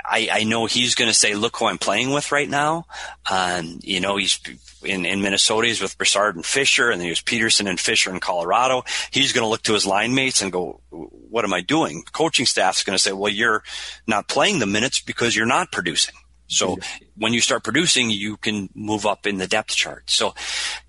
[0.03, 2.85] I, I know he's going to say, look who I'm playing with right now.
[3.29, 4.39] Um, you know, he's
[4.83, 8.11] in, in Minnesota, he's with Brassard and Fischer, and then he was Peterson and Fischer
[8.11, 8.83] in Colorado.
[9.11, 12.03] He's going to look to his line mates and go, what am I doing?
[12.11, 13.63] Coaching staff's going to say, well, you're
[14.07, 16.15] not playing the minutes because you're not producing.
[16.51, 16.77] So
[17.15, 20.09] when you start producing, you can move up in the depth chart.
[20.09, 20.35] So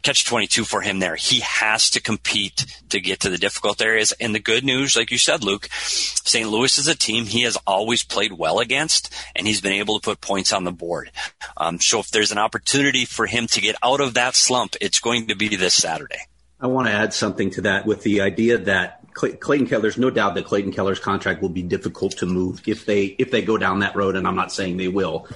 [0.02, 1.14] catch 22 for him there.
[1.14, 4.12] He has to compete to get to the difficult areas.
[4.12, 6.48] And the good news, like you said, Luke, St.
[6.48, 10.04] Louis is a team he has always played well against and he's been able to
[10.04, 11.12] put points on the board.
[11.56, 14.98] Um, so if there's an opportunity for him to get out of that slump, it's
[14.98, 16.22] going to be this Saturday.
[16.60, 19.82] I want to add something to that with the idea that Clayton Keller.
[19.82, 23.30] There's no doubt that Clayton Keller's contract will be difficult to move if they if
[23.30, 25.28] they go down that road, and I'm not saying they will.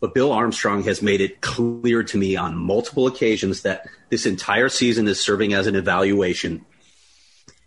[0.00, 4.70] But Bill Armstrong has made it clear to me on multiple occasions that this entire
[4.70, 6.64] season is serving as an evaluation.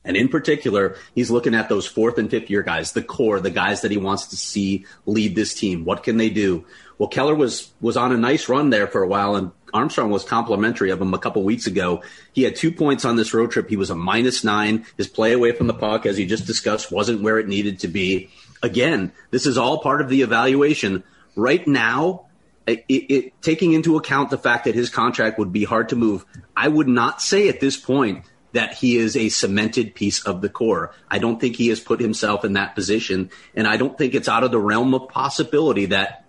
[0.06, 3.50] And in particular, he's looking at those fourth and fifth year guys, the core, the
[3.50, 5.86] guys that he wants to see lead this team.
[5.86, 6.66] What can they do?
[6.98, 10.24] Well, Keller was was on a nice run there for a while, and Armstrong was
[10.24, 12.04] complimentary of him a couple weeks ago.
[12.32, 13.70] He had two points on this road trip.
[13.70, 14.86] He was a minus nine.
[14.98, 17.88] His play away from the puck, as you just discussed, wasn't where it needed to
[17.88, 18.30] be.
[18.62, 21.04] Again, this is all part of the evaluation.
[21.36, 22.28] Right now,
[22.68, 26.26] it, it, taking into account the fact that his contract would be hard to move,
[26.56, 30.50] I would not say at this point that he is a cemented piece of the
[30.50, 30.94] core.
[31.10, 34.30] I don't think he has put himself in that position, and I don't think it's
[34.30, 36.23] out of the realm of possibility that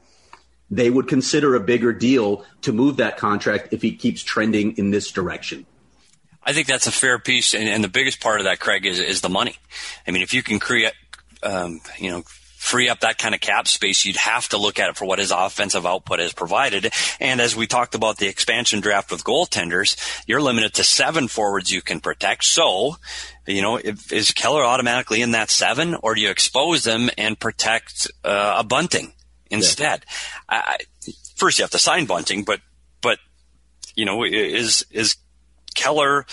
[0.76, 4.90] they would consider a bigger deal to move that contract if he keeps trending in
[4.90, 5.66] this direction.
[6.42, 9.00] I think that's a fair piece, and, and the biggest part of that, Craig, is
[9.00, 9.56] is the money.
[10.06, 10.92] I mean, if you can create,
[11.42, 12.22] um, you know,
[12.64, 15.18] free up that kind of cap space, you'd have to look at it for what
[15.18, 16.92] his offensive output has provided.
[17.20, 21.70] And as we talked about the expansion draft with goaltenders, you're limited to seven forwards
[21.70, 22.44] you can protect.
[22.44, 22.96] So,
[23.46, 27.38] you know, if, is Keller automatically in that seven, or do you expose them and
[27.38, 29.12] protect uh, a bunting?
[29.54, 30.04] Instead.
[30.50, 30.62] Yeah.
[30.66, 30.78] I,
[31.36, 32.60] first, you have to sign Bunting, but
[33.00, 33.18] but
[33.94, 35.16] you know, is is
[35.74, 36.26] Keller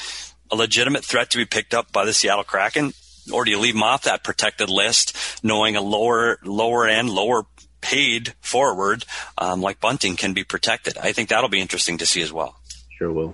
[0.52, 2.94] a legitimate threat to be picked up by the Seattle Kraken,
[3.34, 7.44] or do you leave him off that protected list, knowing a lower lower end, lower
[7.80, 9.06] paid forward
[9.38, 10.98] um, like Bunting can be protected?
[10.98, 12.56] I think that'll be interesting to see as well.
[12.98, 13.34] Sure will.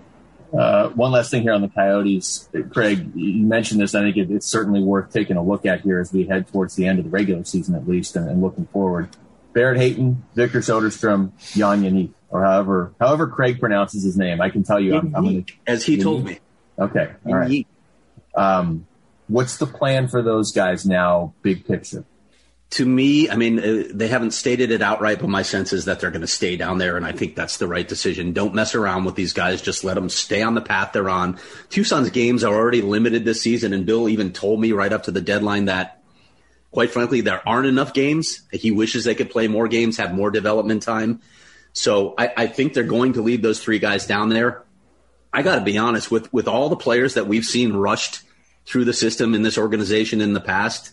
[0.58, 3.12] Uh, one last thing here on the Coyotes, Craig.
[3.16, 3.94] You mentioned this.
[3.94, 6.76] I think it, it's certainly worth taking a look at here as we head towards
[6.76, 9.10] the end of the regular season, at least, and, and looking forward.
[9.58, 14.40] Barrett Hayton, Victor Soderstrom, Jan Jenik, or however however Craig pronounces his name.
[14.40, 16.38] I can tell you, I'm, I'm gonna, as he told me.
[16.78, 17.66] Okay, all right.
[18.36, 18.86] Um,
[19.28, 21.34] what's the plan for those guys now?
[21.42, 22.06] Big picture.
[22.72, 26.02] To me, I mean, uh, they haven't stated it outright, but my sense is that
[26.02, 28.34] they're going to stay down there, and I think that's the right decision.
[28.34, 31.40] Don't mess around with these guys; just let them stay on the path they're on.
[31.72, 35.12] Tucson's games are already limited this season, and Bill even told me right up to
[35.12, 35.97] the deadline that
[36.78, 38.44] quite frankly, there aren't enough games.
[38.52, 41.22] He wishes they could play more games, have more development time.
[41.74, 44.64] So I, I think they're going to leave those three guys down there.
[45.34, 48.22] I got to be honest with with all the players that we've seen rushed
[48.68, 50.92] through the system in this organization in the past.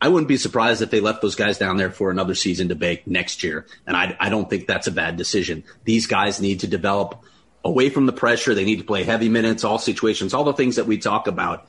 [0.00, 2.74] I wouldn't be surprised if they left those guys down there for another season to
[2.74, 3.68] bake next year.
[3.86, 5.62] And I, I don't think that's a bad decision.
[5.84, 7.22] These guys need to develop
[7.64, 8.52] away from the pressure.
[8.52, 11.68] They need to play heavy minutes, all situations, all the things that we talk about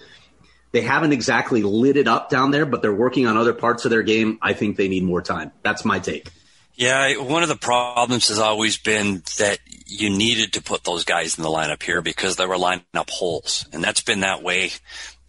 [0.71, 3.91] they haven't exactly lit it up down there, but they're working on other parts of
[3.91, 4.39] their game.
[4.41, 5.51] I think they need more time.
[5.63, 6.29] That's my take.
[6.75, 11.37] Yeah, one of the problems has always been that you needed to put those guys
[11.37, 14.71] in the lineup here because they were lining up holes, and that's been that way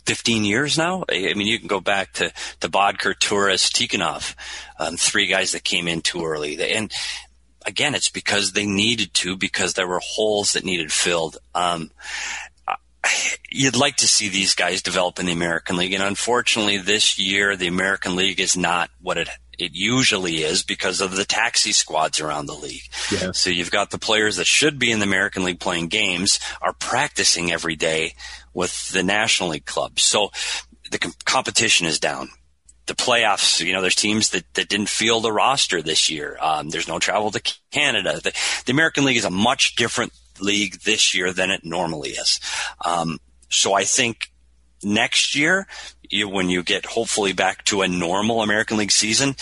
[0.06, 1.04] 15 years now.
[1.10, 4.34] I mean, you can go back to, to Boedker, Turris, Tikhonov,
[4.78, 6.60] um, three guys that came in too early.
[6.72, 6.92] And
[7.66, 11.38] again, it's because they needed to, because there were holes that needed filled.
[11.54, 11.90] Um,
[13.50, 15.92] you'd like to see these guys develop in the American League.
[15.92, 21.00] And unfortunately, this year, the American League is not what it it usually is because
[21.00, 22.82] of the taxi squads around the league.
[23.12, 23.32] Yeah.
[23.32, 26.72] So you've got the players that should be in the American League playing games are
[26.72, 28.14] practicing every day
[28.54, 30.02] with the National League clubs.
[30.02, 30.30] So
[30.90, 32.30] the com- competition is down.
[32.86, 36.36] The playoffs, you know, there's teams that, that didn't field the roster this year.
[36.40, 38.20] Um, there's no travel to Canada.
[38.20, 38.32] The,
[38.66, 40.12] the American League is a much different
[40.42, 42.40] league this year than it normally is.
[42.84, 44.32] Um, so I think
[44.82, 45.66] next year,
[46.08, 49.34] you, when you get hopefully back to a normal American League season,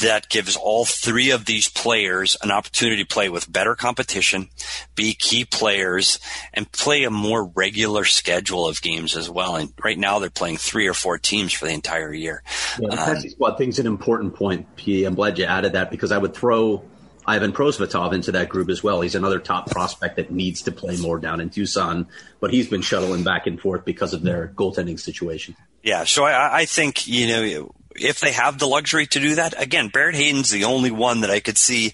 [0.00, 4.48] that gives all three of these players an opportunity to play with better competition,
[4.94, 6.18] be key players,
[6.54, 9.56] and play a more regular schedule of games as well.
[9.56, 12.42] And right now, they're playing three or four teams for the entire year.
[12.80, 15.04] Yeah, the um, squad thing's an important point, P.
[15.04, 16.82] I'm glad you added that because I would throw
[17.26, 19.00] Ivan Prosvetov into that group as well.
[19.00, 22.06] He's another top prospect that needs to play more down in Tucson,
[22.40, 25.56] but he's been shuttling back and forth because of their goaltending situation.
[25.82, 29.60] Yeah, so I, I think you know if they have the luxury to do that,
[29.60, 31.92] again, Barrett Hayton's the only one that I could see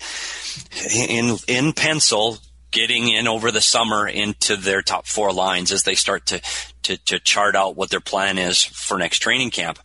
[1.08, 2.38] in in pencil
[2.70, 6.40] getting in over the summer into their top four lines as they start to
[6.82, 9.78] to, to chart out what their plan is for next training camp.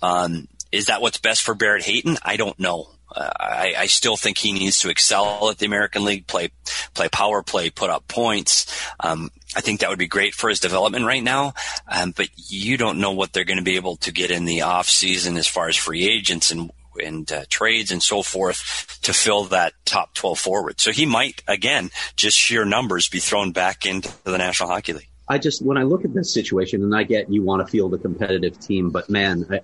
[0.00, 2.16] Um, is that what's best for Barrett Hayton?
[2.22, 2.88] I don't know.
[3.14, 6.50] I, I, still think he needs to excel at the American League, play
[6.94, 8.66] play power play, put up points.
[9.00, 11.54] Um, I think that would be great for his development right now.
[11.88, 14.62] Um, but you don't know what they're going to be able to get in the
[14.62, 16.70] off season as far as free agents and
[17.02, 20.80] and uh, trades and so forth to fill that top 12 forward.
[20.80, 25.08] So he might again just sheer numbers be thrown back into the National Hockey League.
[25.28, 27.94] I just when I look at this situation and I get you want to field
[27.94, 29.60] a competitive team, but man, I,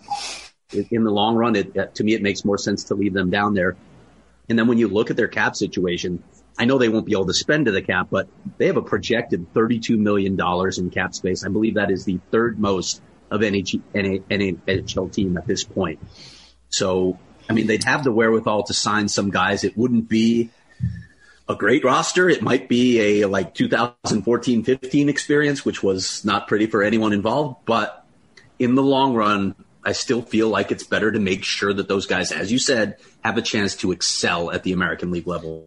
[0.72, 3.54] in the long run, it, to me, it makes more sense to leave them down
[3.54, 3.76] there.
[4.48, 6.22] And then when you look at their cap situation,
[6.58, 8.82] I know they won't be able to spend to the cap, but they have a
[8.82, 10.38] projected $32 million
[10.76, 11.44] in cap space.
[11.44, 13.00] I believe that is the third most
[13.30, 14.20] of any, any
[14.54, 16.00] NHL team at this point.
[16.70, 19.64] So, I mean, they'd have the wherewithal to sign some guys.
[19.64, 20.50] It wouldn't be
[21.48, 22.28] a great roster.
[22.28, 27.64] It might be a like 2014 15 experience, which was not pretty for anyone involved.
[27.64, 28.04] But
[28.58, 29.54] in the long run,
[29.88, 32.96] I still feel like it's better to make sure that those guys, as you said,
[33.24, 35.66] have a chance to excel at the American League level.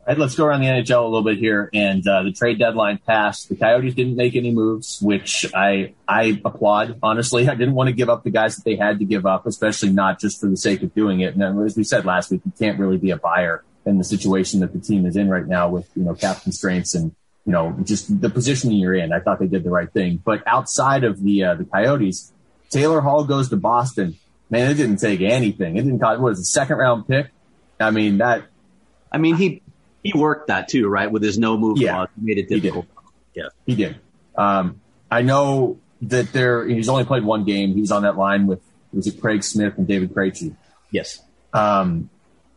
[0.00, 1.70] All right, let's go around the NHL a little bit here.
[1.72, 3.48] And uh, the trade deadline passed.
[3.48, 6.98] The Coyotes didn't make any moves, which I I applaud.
[7.02, 9.46] Honestly, I didn't want to give up the guys that they had to give up,
[9.46, 11.34] especially not just for the sake of doing it.
[11.34, 14.60] And as we said last week, you can't really be a buyer in the situation
[14.60, 17.74] that the team is in right now with you know cap constraints and you know
[17.82, 19.10] just the position you're in.
[19.10, 20.20] I thought they did the right thing.
[20.22, 22.34] But outside of the uh, the Coyotes
[22.70, 24.16] Taylor Hall goes to Boston.
[24.50, 25.76] Man, it didn't take anything.
[25.76, 27.28] It didn't cost, what was a second round pick?
[27.80, 28.44] I mean, that.
[29.10, 29.62] I mean, he,
[30.02, 31.10] he worked that too, right?
[31.10, 32.86] With his no move yeah, clause, made it difficult.
[33.32, 34.00] He yeah, he did.
[34.36, 37.74] Um, I know that there, he's only played one game.
[37.74, 38.60] He's on that line with,
[38.92, 40.56] was it Craig Smith and David Krejci?
[40.90, 41.20] Yes.
[41.52, 42.10] Um,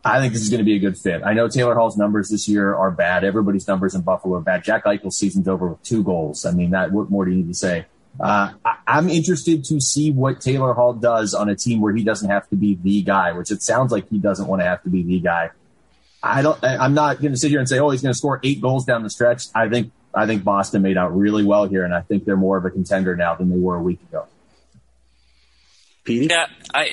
[0.04, 1.22] I think this is going to be a good fit.
[1.24, 3.24] I know Taylor Hall's numbers this year are bad.
[3.24, 4.64] Everybody's numbers in Buffalo are bad.
[4.64, 6.46] Jack Eichel's season's over with two goals.
[6.46, 7.86] I mean, that what more do you need to say?
[8.18, 12.02] Uh, I, am interested to see what Taylor Hall does on a team where he
[12.02, 14.82] doesn't have to be the guy, which it sounds like he doesn't want to have
[14.82, 15.50] to be the guy.
[16.22, 16.62] I don't.
[16.62, 18.84] I'm not going to sit here and say, oh, he's going to score eight goals
[18.84, 19.44] down the stretch.
[19.54, 22.56] I think I think Boston made out really well here, and I think they're more
[22.56, 24.26] of a contender now than they were a week ago.
[26.04, 26.26] Petey?
[26.26, 26.90] Yeah, I.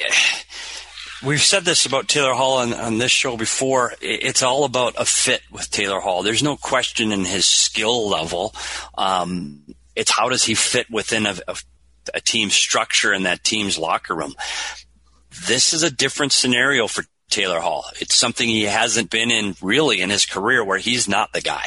[1.25, 3.93] We've said this about Taylor Hall on, on this show before.
[4.01, 6.21] It's all about a fit with Taylor Hall.
[6.21, 8.53] There's no question in his skill level.
[8.95, 9.63] Um,
[9.97, 11.57] it's how does he fit within a, a,
[12.13, 14.35] a team structure in that team's locker room.
[15.47, 17.85] This is a different scenario for Taylor Hall.
[17.99, 21.65] It's something he hasn't been in really in his career where he's not the guy.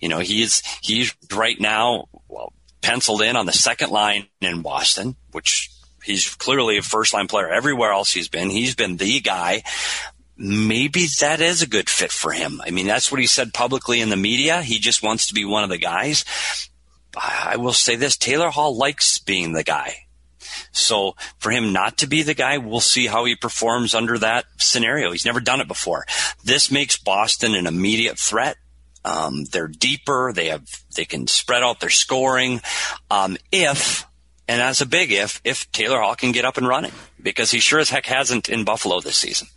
[0.00, 5.16] You know, he's, he's right now, well, penciled in on the second line in Boston,
[5.32, 5.70] which
[6.04, 8.50] he's clearly a first line player everywhere else he's been.
[8.50, 9.62] He's been the guy.
[10.36, 12.60] Maybe that is a good fit for him.
[12.64, 14.62] I mean, that's what he said publicly in the media.
[14.62, 16.24] He just wants to be one of the guys.
[17.16, 20.06] I will say this Taylor Hall likes being the guy.
[20.72, 24.46] So for him not to be the guy, we'll see how he performs under that
[24.58, 25.12] scenario.
[25.12, 26.06] He's never done it before.
[26.44, 28.56] This makes Boston an immediate threat.
[29.04, 30.32] Um, they're deeper.
[30.32, 32.60] They have they can spread out their scoring.
[33.10, 34.06] Um, if
[34.48, 37.60] and that's a big if if Taylor Hall can get up and running because he
[37.60, 39.48] sure as heck hasn't in Buffalo this season.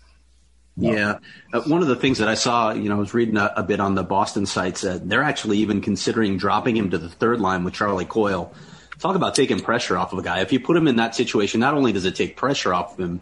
[0.77, 0.91] No.
[0.91, 1.19] Yeah.
[1.53, 3.63] Uh, one of the things that I saw, you know, I was reading a, a
[3.63, 4.83] bit on the Boston sites.
[4.83, 8.53] Uh, they're actually even considering dropping him to the third line with Charlie Coyle.
[8.99, 10.41] Talk about taking pressure off of a guy.
[10.41, 12.99] If you put him in that situation, not only does it take pressure off of
[12.99, 13.21] him,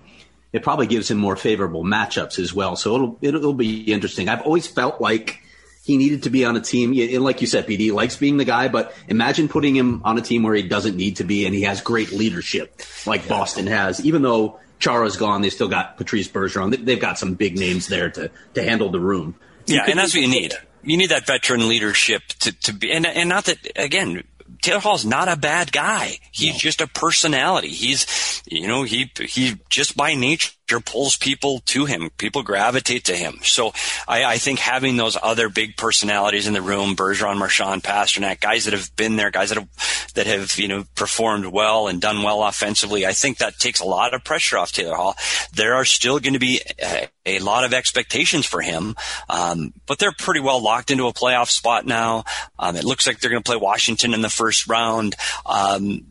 [0.51, 2.75] it probably gives him more favorable matchups as well.
[2.75, 4.29] So it'll it'll be interesting.
[4.29, 5.39] I've always felt like
[5.83, 6.93] he needed to be on a team.
[6.97, 10.21] And like you said, PD likes being the guy, but imagine putting him on a
[10.21, 14.03] team where he doesn't need to be and he has great leadership like Boston has,
[14.05, 15.41] even though Chara's gone.
[15.41, 16.83] They still got Patrice Bergeron.
[16.83, 19.35] They've got some big names there to to handle the room.
[19.65, 20.53] Yeah, and that's what you need.
[20.83, 24.25] You need that veteran leadership to, to be, and, and not that, again,
[24.61, 26.17] Taylor Hall's not a bad guy.
[26.31, 26.57] He's no.
[26.59, 27.69] just a personality.
[27.69, 32.09] He's, you know, he, he just by nature pulls people to him.
[32.17, 33.39] People gravitate to him.
[33.43, 33.73] So
[34.07, 38.65] I, I, think having those other big personalities in the room, Bergeron, Marchand, Pastrnak, guys
[38.65, 42.23] that have been there, guys that have, that have, you know, performed well and done
[42.23, 45.15] well offensively, I think that takes a lot of pressure off Taylor Hall.
[45.53, 48.95] There are still going to be a, a lot of expectations for him,
[49.29, 52.23] um, but they're pretty well locked into a playoff spot now.
[52.57, 55.15] Um, it looks like they're going to play Washington in the first round.
[55.45, 56.05] Um,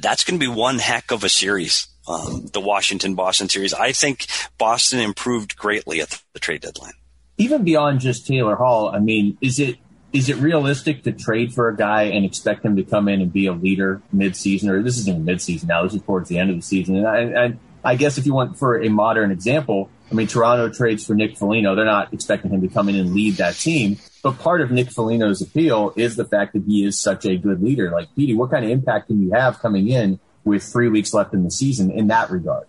[0.00, 3.72] that's going to be one heck of a series um, the Washington Boston series.
[3.72, 4.26] I think
[4.58, 6.92] Boston improved greatly at the trade deadline.
[7.38, 9.76] Even beyond just Taylor Hall, I mean, is it
[10.12, 13.32] is it realistic to trade for a guy and expect him to come in and
[13.32, 14.68] be a leader mid-season?
[14.68, 16.96] Or this isn't mid-season now; this is towards the end of the season.
[16.96, 17.56] And I, I,
[17.92, 21.38] I guess if you want for a modern example, I mean, Toronto trades for Nick
[21.38, 21.74] Foligno.
[21.76, 23.98] They're not expecting him to come in and lead that team.
[24.22, 27.62] But part of Nick Foligno's appeal is the fact that he is such a good
[27.62, 27.90] leader.
[27.90, 31.34] Like, Petey, what kind of impact can you have coming in with three weeks left
[31.34, 32.66] in the season in that regard?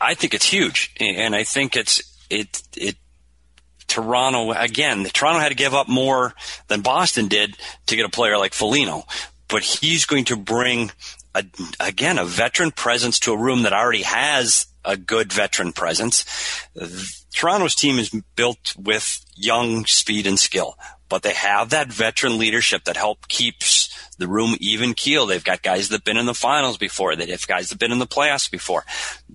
[0.00, 0.94] I think it's huge.
[1.00, 2.96] And I think it's, it, it,
[3.86, 6.34] Toronto, again, Toronto had to give up more
[6.68, 7.56] than Boston did
[7.86, 9.04] to get a player like Foligno.
[9.48, 10.90] But he's going to bring,
[11.34, 11.44] a,
[11.78, 16.24] again, a veteran presence to a room that already has a good veteran presence.
[17.34, 20.76] Toronto's team is built with young speed and skill,
[21.08, 23.91] but they have that veteran leadership that help keeps
[24.22, 25.26] the room even keel.
[25.26, 27.16] They've got guys that've been in the finals before.
[27.16, 28.84] They have guys that've been in the playoffs before.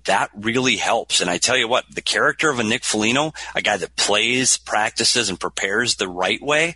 [0.05, 1.19] That really helps.
[1.19, 4.57] And I tell you what, the character of a Nick Foligno, a guy that plays,
[4.57, 6.75] practices, and prepares the right way,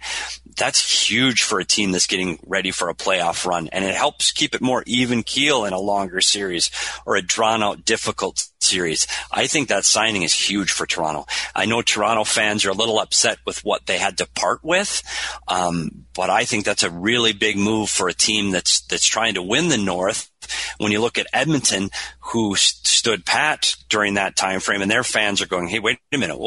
[0.56, 3.68] that's huge for a team that's getting ready for a playoff run.
[3.70, 6.72] And it helps keep it more even keel in a longer series
[7.06, 9.08] or a drawn out difficult series.
[9.32, 11.26] I think that signing is huge for Toronto.
[11.56, 15.04] I know Toronto fans are a little upset with what they had to part with,
[15.48, 19.36] um, but I think that's a really big move for a team that's that's trying
[19.36, 20.31] to win the North.
[20.78, 21.90] When you look at Edmonton,
[22.20, 26.00] who st- stood pat during that time frame, and their fans are going, "Hey, wait
[26.12, 26.38] a minute!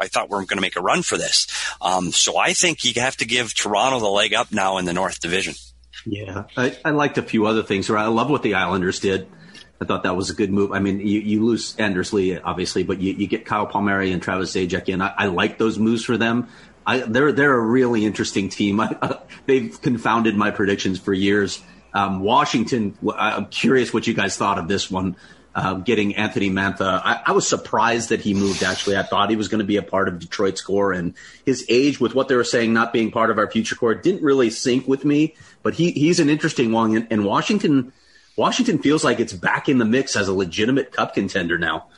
[0.00, 1.46] I thought we are going to make a run for this."
[1.80, 4.92] Um, so I think you have to give Toronto the leg up now in the
[4.92, 5.54] North Division.
[6.06, 7.90] Yeah, I, I liked a few other things.
[7.90, 9.28] I love what the Islanders did.
[9.80, 10.72] I thought that was a good move.
[10.72, 14.22] I mean, you, you lose Anders Lee, obviously, but you, you get Kyle Palmieri and
[14.22, 15.00] Travis Zajac in.
[15.00, 16.48] I, I like those moves for them.
[16.86, 18.80] I, they're they're a really interesting team.
[18.80, 21.62] I, they've confounded my predictions for years.
[21.92, 25.16] Um, Washington, I'm curious what you guys thought of this one.
[25.52, 28.62] Um, getting Anthony Mantha, I, I, was surprised that he moved.
[28.62, 31.12] Actually, I thought he was going to be a part of Detroit's core, and
[31.44, 34.22] his age, with what they were saying, not being part of our future core, didn't
[34.22, 35.34] really sync with me.
[35.64, 37.92] But he he's an interesting one, and Washington
[38.36, 41.88] Washington feels like it's back in the mix as a legitimate cup contender now.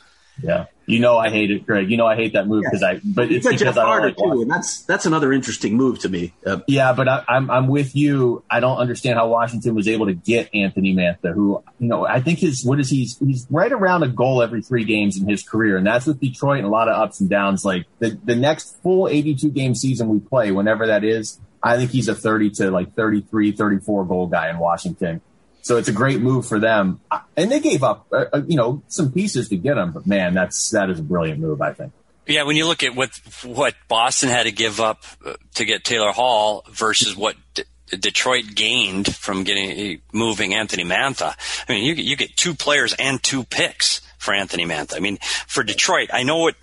[0.41, 0.65] Yeah.
[0.85, 1.89] You know I hate it, Greg.
[1.89, 2.83] You know I hate that move because.
[2.83, 2.99] I.
[3.03, 6.09] But it's because Jeff I Carter like too, and that's that's another interesting move to
[6.09, 6.33] me.
[6.45, 8.43] Uh, yeah, but I, am I'm, I'm with you.
[8.49, 12.19] I don't understand how Washington was able to get Anthony Mantha, who you know I
[12.21, 15.43] think his what is he's he's right around a goal every three games in his
[15.43, 17.63] career, and that's with Detroit and a lot of ups and downs.
[17.63, 21.91] Like the the next full 82 game season we play, whenever that is, I think
[21.91, 25.21] he's a 30 to like 33, 34 goal guy in Washington.
[25.63, 26.99] So it's a great move for them.
[27.37, 30.33] And they gave up, uh, uh, you know, some pieces to get him, but man,
[30.33, 31.93] that's that is a brilliant move, I think.
[32.27, 33.11] Yeah, when you look at what
[33.43, 37.63] what Boston had to give up uh, to get Taylor Hall versus what D-
[37.97, 41.33] Detroit gained from getting moving Anthony Mantha,
[41.67, 44.97] I mean, you you get two players and two picks for Anthony Mantha.
[44.97, 46.55] I mean, for Detroit, I know what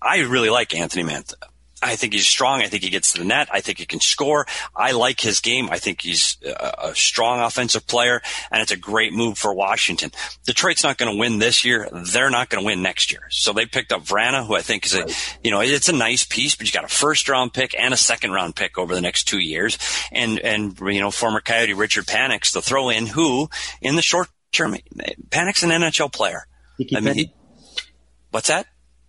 [0.00, 1.34] I really like Anthony Mantha.
[1.82, 2.62] I think he's strong.
[2.62, 3.48] I think he gets to the net.
[3.52, 4.46] I think he can score.
[4.74, 5.68] I like his game.
[5.70, 10.10] I think he's a, a strong offensive player, and it's a great move for Washington.
[10.46, 11.88] Detroit's not going to win this year.
[11.92, 13.28] They're not going to win next year.
[13.30, 15.38] So they picked up Vrana, who I think is a, right.
[15.44, 17.98] you know, it's a nice piece, but you got a first round pick and a
[17.98, 19.78] second round pick over the next two years,
[20.10, 23.50] and and you know, former Coyote Richard Panik, to throw in, who
[23.82, 24.76] in the short term,
[25.28, 26.46] Panik's an NHL player.
[26.94, 27.32] I mean, he,
[28.30, 28.66] what's that?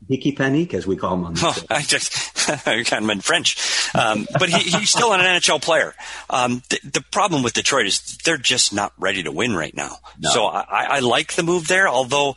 [0.08, 3.24] Hickey Panic, as we call him on the oh, I just I kind of meant
[3.24, 3.58] French,
[3.94, 5.94] um, but he, he's still an NHL player.
[6.30, 9.98] Um, th- the problem with Detroit is they're just not ready to win right now.
[10.20, 10.30] No.
[10.30, 12.36] So I, I like the move there, although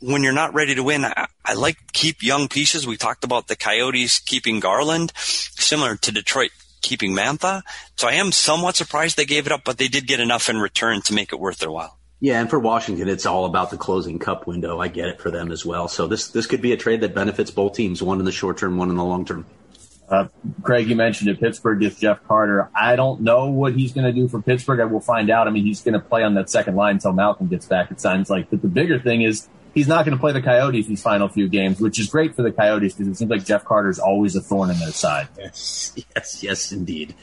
[0.00, 2.86] when you're not ready to win, I, I, like keep young pieces.
[2.86, 6.50] We talked about the Coyotes keeping Garland, similar to Detroit
[6.80, 7.62] keeping Mantha.
[7.96, 10.58] So I am somewhat surprised they gave it up, but they did get enough in
[10.58, 11.96] return to make it worth their while.
[12.22, 14.78] Yeah, and for Washington, it's all about the closing cup window.
[14.78, 15.88] I get it for them as well.
[15.88, 18.58] So this this could be a trade that benefits both teams, one in the short
[18.58, 19.44] term, one in the long term.
[20.08, 20.28] Uh,
[20.62, 21.40] Craig, you mentioned it.
[21.40, 22.70] Pittsburgh gets Jeff Carter.
[22.76, 24.78] I don't know what he's going to do for Pittsburgh.
[24.78, 25.48] I will find out.
[25.48, 27.90] I mean, he's going to play on that second line until Malcolm gets back.
[27.90, 28.50] It sounds like.
[28.50, 31.48] But the bigger thing is he's not going to play the Coyotes these final few
[31.48, 34.36] games, which is great for the Coyotes because it seems like Jeff Carter is always
[34.36, 35.26] a thorn in their side.
[35.36, 37.16] Yes, yes, yes, indeed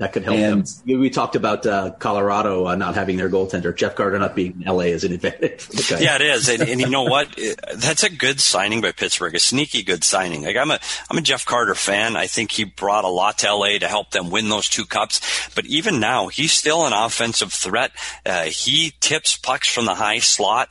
[0.00, 0.98] that could help and, them.
[0.98, 3.76] We talked about uh, Colorado uh, not having their goaltender.
[3.76, 5.68] Jeff Carter not being in LA is an advantage.
[6.00, 7.38] Yeah, it is, and, and you know what?
[7.74, 9.34] That's a good signing by Pittsburgh.
[9.34, 10.42] A sneaky good signing.
[10.42, 10.78] Like I'm a
[11.10, 12.16] I'm a Jeff Carter fan.
[12.16, 15.20] I think he brought a lot to LA to help them win those two cups.
[15.54, 17.90] But even now, he's still an offensive threat.
[18.24, 20.70] Uh, he tips pucks from the high slot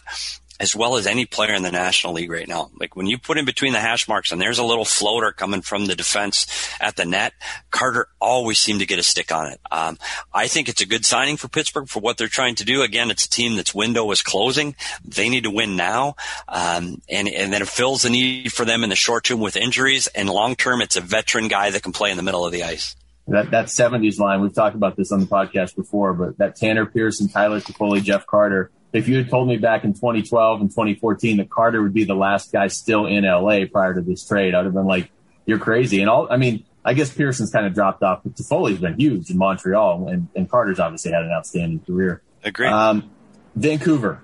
[0.60, 2.70] as well as any player in the National League right now.
[2.80, 5.62] Like when you put in between the hash marks and there's a little floater coming
[5.62, 6.48] from the defense
[6.82, 7.34] at the net,
[7.72, 9.60] Carter always seemed to get a stick on it.
[9.72, 9.98] Um,
[10.34, 12.82] I think it's a good signing for Pittsburgh for what they're trying to do.
[12.82, 14.76] Again, it's a team that's window is closing.
[15.06, 16.16] They need to win now.
[16.48, 19.56] Um, and, and then it fills the need for them in the short term with
[19.56, 22.52] injuries and long term, it's a veteran guy that can play in the middle of
[22.52, 22.96] the ice.
[23.28, 26.88] That, that 70s line, we've talked about this on the podcast before, but that Tanner
[26.88, 31.38] Pearson, Tyler Toffoli, Jeff Carter, if you had told me back in 2012 and 2014
[31.38, 34.66] that Carter would be the last guy still in LA prior to this trade, I'd
[34.66, 35.12] have been like,
[35.46, 36.02] you're crazy.
[36.02, 39.30] And all, I mean, I guess Pearson's kind of dropped off, but Toffoli's been huge
[39.30, 42.22] in Montreal, and, and Carter's obviously had an outstanding career.
[42.44, 42.68] Agree.
[42.68, 43.10] Um,
[43.56, 44.22] Vancouver,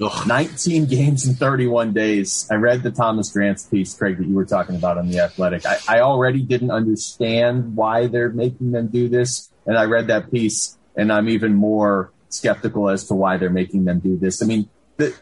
[0.00, 0.26] Ugh.
[0.26, 2.48] 19 games in 31 days.
[2.50, 5.64] I read the Thomas Drance piece, Craig, that you were talking about on the Athletic.
[5.64, 10.30] I, I already didn't understand why they're making them do this, and I read that
[10.30, 14.42] piece, and I'm even more skeptical as to why they're making them do this.
[14.42, 15.14] I mean, the,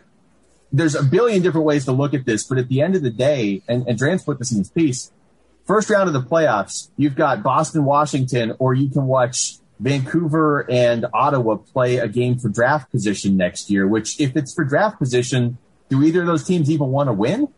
[0.72, 3.10] there's a billion different ways to look at this, but at the end of the
[3.10, 5.12] day, and, and Drance put this in his piece,
[5.66, 11.06] first round of the playoffs, you've got Boston, Washington, or you can watch Vancouver and
[11.12, 15.58] Ottawa play a game for draft position next year, which if it's for draft position,
[15.88, 17.48] do either of those teams even want to win?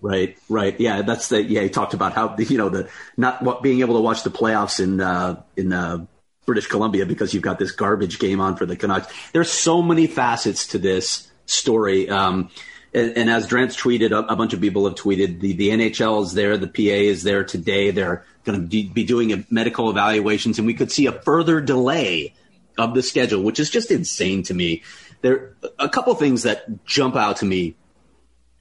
[0.00, 0.78] Right, right.
[0.80, 1.60] Yeah, that's the yeah.
[1.60, 5.00] He talked about how you know the not being able to watch the playoffs in
[5.00, 6.06] uh, in uh,
[6.46, 9.12] British Columbia because you've got this garbage game on for the Canucks.
[9.32, 12.08] There's so many facets to this story.
[12.08, 12.50] Um,
[12.94, 16.22] and, and, as Drance tweeted, a, a, bunch of people have tweeted the, the NHL
[16.24, 17.90] is there, the PA is there today.
[17.90, 22.34] They're going to be doing medical evaluations, and we could see a further delay
[22.76, 24.82] of the schedule, which is just insane to me.
[25.22, 27.76] There a couple things that jump out to me.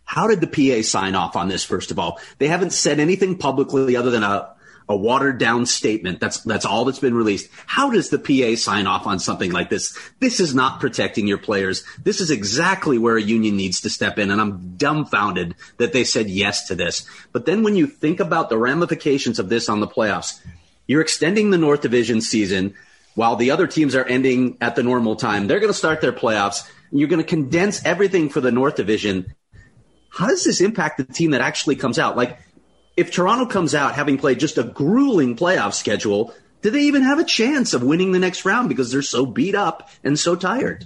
[0.03, 1.63] How did the PA sign off on this?
[1.63, 4.53] First of all, they haven't said anything publicly other than a
[4.91, 6.19] a watered down statement.
[6.19, 7.49] That's that's all that's been released.
[7.65, 9.97] How does the PA sign off on something like this?
[10.19, 11.85] This is not protecting your players.
[12.03, 16.03] This is exactly where a union needs to step in, and I'm dumbfounded that they
[16.03, 17.07] said yes to this.
[17.31, 20.41] But then when you think about the ramifications of this on the playoffs,
[20.87, 22.75] you're extending the North Division season
[23.15, 25.47] while the other teams are ending at the normal time.
[25.47, 29.33] They're going to start their playoffs, you're going to condense everything for the North Division.
[30.09, 32.17] How does this impact the team that actually comes out?
[32.17, 32.39] Like
[33.01, 37.17] if Toronto comes out having played just a grueling playoff schedule, do they even have
[37.17, 40.85] a chance of winning the next round because they're so beat up and so tired?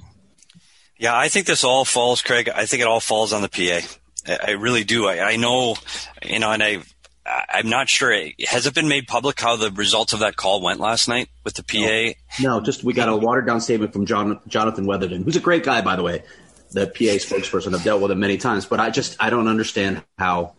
[0.98, 2.50] Yeah, I think this all falls, Craig.
[2.50, 3.86] I think it all falls on the PA.
[4.28, 5.08] I, really do.
[5.08, 5.76] I, I know,
[6.24, 6.80] you know, and I,
[7.26, 8.18] I'm not sure.
[8.48, 11.56] Has it been made public how the results of that call went last night with
[11.56, 12.18] the PA?
[12.42, 15.42] No, no just we got a watered down statement from John, Jonathan Weatherdon, who's a
[15.42, 16.24] great guy, by the way.
[16.72, 17.76] The PA spokesperson.
[17.76, 20.54] I've dealt with him many times, but I just I don't understand how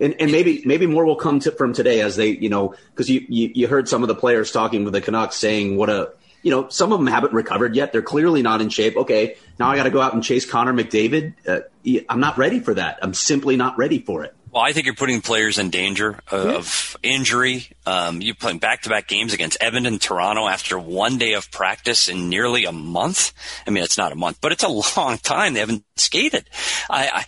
[0.00, 3.08] and, and maybe maybe more will come to, from today as they you know because
[3.08, 6.12] you, you, you heard some of the players talking with the Canucks saying what a
[6.42, 9.70] you know some of them haven't recovered yet they're clearly not in shape okay now
[9.70, 11.60] I got to go out and chase Connor McDavid uh,
[12.08, 14.34] I'm not ready for that I'm simply not ready for it.
[14.50, 17.10] Well, I think you're putting players in danger of yeah.
[17.16, 17.66] injury.
[17.84, 22.64] Um, you playing back-to-back games against Edmonton, Toronto after one day of practice in nearly
[22.64, 23.32] a month.
[23.66, 25.52] I mean, it's not a month, but it's a long time.
[25.52, 26.48] They haven't skated.
[26.88, 27.24] I,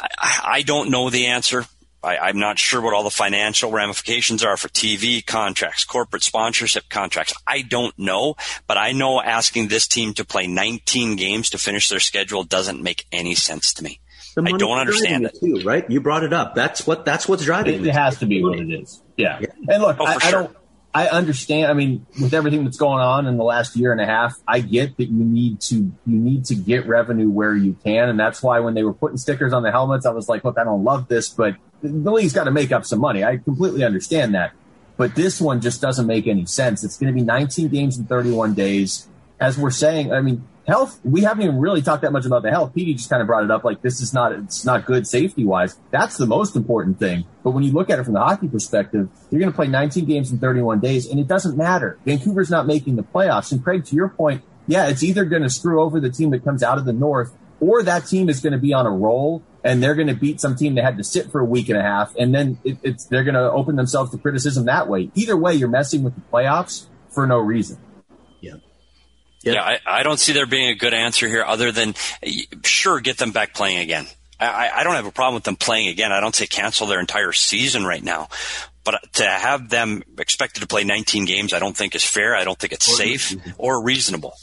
[0.00, 1.66] I, I don't know the answer.
[2.04, 6.88] I, am not sure what all the financial ramifications are for TV contracts, corporate sponsorship
[6.88, 7.32] contracts.
[7.46, 8.36] I don't know,
[8.66, 12.82] but I know asking this team to play 19 games to finish their schedule doesn't
[12.82, 14.00] make any sense to me.
[14.36, 15.38] I don't understand it.
[15.38, 15.88] Too, right?
[15.88, 16.54] You brought it up.
[16.54, 17.86] That's what that's what's driving it.
[17.86, 19.00] It has to be what it is.
[19.16, 19.38] Yeah.
[19.40, 19.46] yeah.
[19.68, 20.28] And look, oh, I, sure.
[20.28, 20.56] I don't
[20.94, 21.66] I understand.
[21.66, 24.60] I mean, with everything that's going on in the last year and a half, I
[24.60, 28.40] get that you need to you need to get revenue where you can, and that's
[28.40, 30.84] why when they were putting stickers on the helmets, I was like, look, I don't
[30.84, 33.24] love this, but the league's got to make up some money.
[33.24, 34.52] I completely understand that,
[34.96, 36.84] but this one just doesn't make any sense.
[36.84, 39.08] It's going to be 19 games in 31 days,
[39.40, 40.12] as we're saying.
[40.12, 42.74] I mean, health, we haven't even really talked that much about the health.
[42.74, 45.44] Petey just kind of brought it up like this is not, it's not good safety
[45.44, 45.78] wise.
[45.90, 47.24] That's the most important thing.
[47.42, 50.04] But when you look at it from the hockey perspective, you're going to play 19
[50.06, 51.98] games in 31 days and it doesn't matter.
[52.04, 53.52] Vancouver's not making the playoffs.
[53.52, 56.44] And Craig, to your point, yeah, it's either going to screw over the team that
[56.44, 59.42] comes out of the North or that team is going to be on a roll
[59.62, 61.78] and they're going to beat some team that had to sit for a week and
[61.78, 62.14] a half.
[62.16, 65.10] And then it, it's, they're going to open themselves to criticism that way.
[65.14, 67.78] Either way, you're messing with the playoffs for no reason.
[69.44, 69.54] Yep.
[69.54, 71.94] Yeah, I, I, don't see there being a good answer here other than
[72.64, 74.06] sure, get them back playing again.
[74.40, 76.12] I, I don't have a problem with them playing again.
[76.12, 78.28] I don't say cancel their entire season right now.
[78.84, 82.34] But to have them expected to play 19 games, I don't think is fair.
[82.34, 84.34] I don't think it's safe or reasonable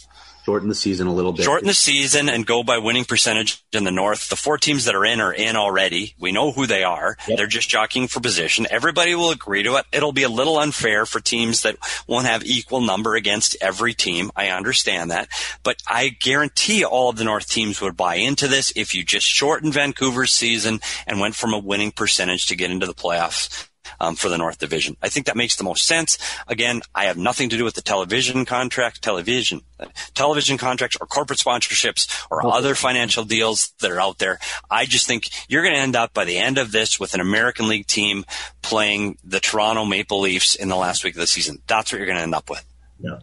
[0.45, 1.43] shorten the season a little bit.
[1.43, 4.29] Shorten the season and go by winning percentage in the North.
[4.29, 6.15] The four teams that are in are in already.
[6.19, 7.17] We know who they are.
[7.27, 7.37] Yep.
[7.37, 8.67] They're just jockeying for position.
[8.69, 9.85] Everybody will agree to it.
[9.91, 11.77] It'll be a little unfair for teams that
[12.07, 14.31] won't have equal number against every team.
[14.35, 15.29] I understand that.
[15.63, 19.25] But I guarantee all of the North teams would buy into this if you just
[19.25, 23.67] shortened Vancouver's season and went from a winning percentage to get into the playoffs
[24.01, 24.97] um, for the North Division.
[25.01, 26.17] I think that makes the most sense.
[26.47, 29.85] Again, I have nothing to do with the television contract, television, uh,
[30.15, 32.57] television contracts or corporate sponsorships or okay.
[32.57, 34.39] other financial deals that are out there.
[34.69, 37.21] I just think you're going to end up by the end of this with an
[37.21, 38.25] American League team
[38.63, 41.61] playing the Toronto Maple Leafs in the last week of the season.
[41.67, 42.65] That's what you're going to end up with.
[42.99, 43.19] Yeah.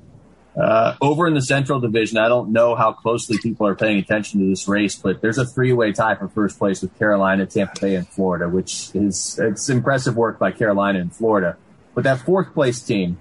[0.59, 4.41] Uh, over in the Central Division, I don't know how closely people are paying attention
[4.41, 7.95] to this race, but there's a three-way tie for first place with Carolina, Tampa Bay,
[7.95, 11.57] and Florida, which is it's impressive work by Carolina and Florida.
[11.95, 13.21] But that fourth place team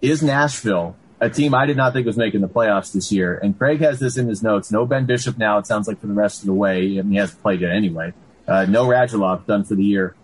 [0.00, 3.36] is Nashville, a team I did not think was making the playoffs this year.
[3.36, 4.70] And Craig has this in his notes.
[4.70, 5.58] No Ben Bishop now.
[5.58, 8.12] It sounds like for the rest of the way, and he hasn't played yet anyway.
[8.46, 10.14] Uh, no Radulov done for the year.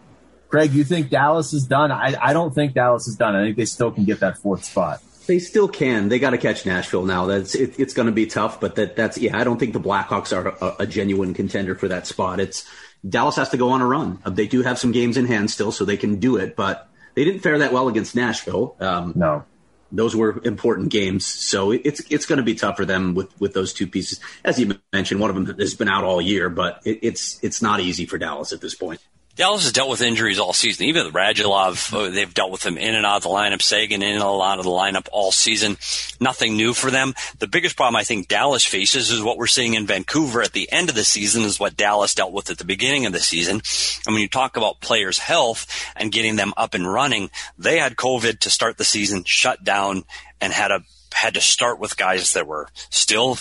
[0.48, 1.90] Craig, you think Dallas is done?
[1.90, 3.34] I, I don't think Dallas is done.
[3.34, 5.02] I think they still can get that fourth spot.
[5.26, 6.08] They still can.
[6.08, 7.26] They got to catch Nashville now.
[7.26, 9.36] That's it, it's going to be tough, but that that's yeah.
[9.36, 12.40] I don't think the Blackhawks are a, a, genuine contender for that spot.
[12.40, 12.66] It's
[13.08, 14.18] Dallas has to go on a run.
[14.24, 16.56] Uh, they do have some games in hand still, so they can do it.
[16.56, 18.76] But they didn't fare that well against Nashville.
[18.80, 19.44] Um, no,
[19.92, 23.52] those were important games, so it's it's going to be tough for them with with
[23.52, 24.20] those two pieces.
[24.44, 27.62] As you mentioned, one of them has been out all year, but it, it's it's
[27.62, 29.00] not easy for Dallas at this point.
[29.34, 30.86] Dallas has dealt with injuries all season.
[30.86, 34.14] Even Radulov, uh, they've dealt with him in and out of the lineup, Seguin in
[34.16, 35.78] and out of the lineup all season.
[36.20, 37.14] Nothing new for them.
[37.38, 40.70] The biggest problem I think Dallas faces is what we're seeing in Vancouver at the
[40.70, 43.62] end of the season is what Dallas dealt with at the beginning of the season.
[44.06, 45.66] And when you talk about players' health
[45.96, 50.04] and getting them up and running, they had COVID to start the season, shut down,
[50.42, 50.82] and had a
[51.14, 53.38] had to start with guys that were still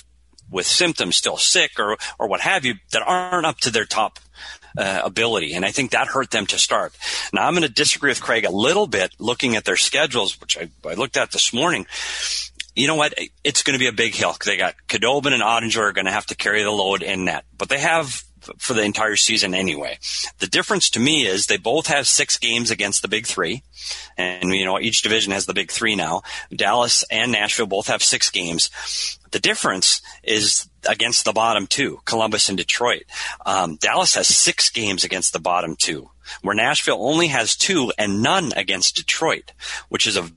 [0.49, 4.19] with symptoms, still sick or or what have you, that aren't up to their top
[4.77, 5.53] uh, ability.
[5.53, 6.93] And I think that hurt them to start.
[7.33, 10.57] Now I'm going to disagree with Craig a little bit looking at their schedules, which
[10.57, 11.85] I, I looked at this morning.
[12.75, 13.13] You know what?
[13.43, 14.35] It's going to be a big hill.
[14.45, 17.43] They got Khudobin and Oettinger are going to have to carry the load in net,
[17.57, 18.23] but they have
[18.57, 19.99] for the entire season anyway.
[20.39, 23.63] The difference to me is they both have six games against the big three.
[24.17, 26.23] And, you know, each division has the big three now.
[26.53, 28.69] Dallas and Nashville both have six games.
[29.31, 33.03] The difference is against the bottom two, Columbus and Detroit.
[33.45, 36.09] Um, Dallas has six games against the bottom two,
[36.41, 39.51] where Nashville only has two and none against Detroit,
[39.89, 40.29] which is a,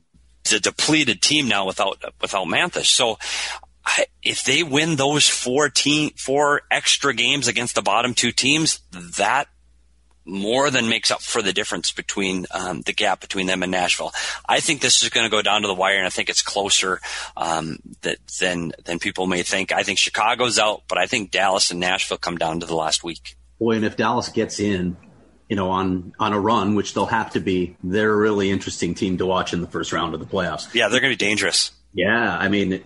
[0.53, 2.85] a depleted team now without without Mantha.
[2.85, 3.19] So
[4.23, 9.49] if they win those four team four extra games against the bottom two teams, that
[10.25, 14.13] more than makes up for the difference between um, the gap between them and Nashville.
[14.49, 16.43] I think this is going to go down to the wire, and I think it's
[16.43, 17.01] closer
[17.37, 19.73] um, that, than than people may think.
[19.73, 23.05] I think Chicago's out, but I think Dallas and Nashville come down to the last
[23.05, 23.37] week.
[23.59, 24.97] Boy, and if Dallas gets in,
[25.49, 28.95] you know, on on a run, which they'll have to be, they're a really interesting
[28.95, 30.73] team to watch in the first round of the playoffs.
[30.75, 31.71] Yeah, they're going to be dangerous.
[31.93, 32.83] Yeah, I mean,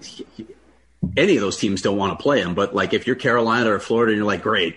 [1.16, 3.78] any of those teams don't want to play them, but like if you're Carolina or
[3.78, 4.76] Florida, and you're like, great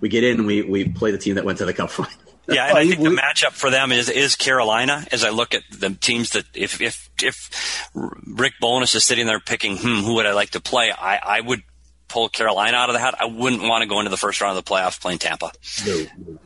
[0.00, 2.12] we get in and we, we play the team that went to the cup final.
[2.48, 5.06] yeah, and I think the matchup for them is is Carolina.
[5.12, 9.40] As I look at the teams that if if if Rick Bowness is sitting there
[9.40, 10.90] picking, hmm, who would I like to play?
[10.90, 11.62] I I would
[12.08, 13.14] pull Carolina out of the hat.
[13.20, 15.52] I wouldn't want to go into the first round of the playoffs playing Tampa.
[15.86, 16.38] No.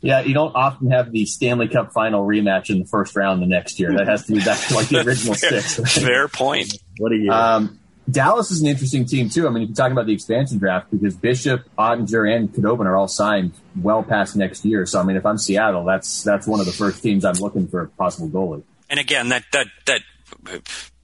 [0.00, 3.46] Yeah, you don't often have the Stanley Cup final rematch in the first round the
[3.46, 3.96] next year.
[3.96, 5.78] That has to be back to like the original fair, six.
[5.78, 6.06] Right?
[6.06, 6.78] Fair point.
[6.98, 7.32] What a year.
[7.32, 7.80] Um,
[8.10, 9.46] Dallas is an interesting team too.
[9.46, 12.96] I mean, if you're talking about the expansion draft, because Bishop, Oettinger, and Khudobin are
[12.96, 14.86] all signed well past next year.
[14.86, 17.66] So I mean, if I'm Seattle, that's that's one of the first teams I'm looking
[17.66, 18.62] for a possible goalie.
[18.88, 20.02] And again, that that that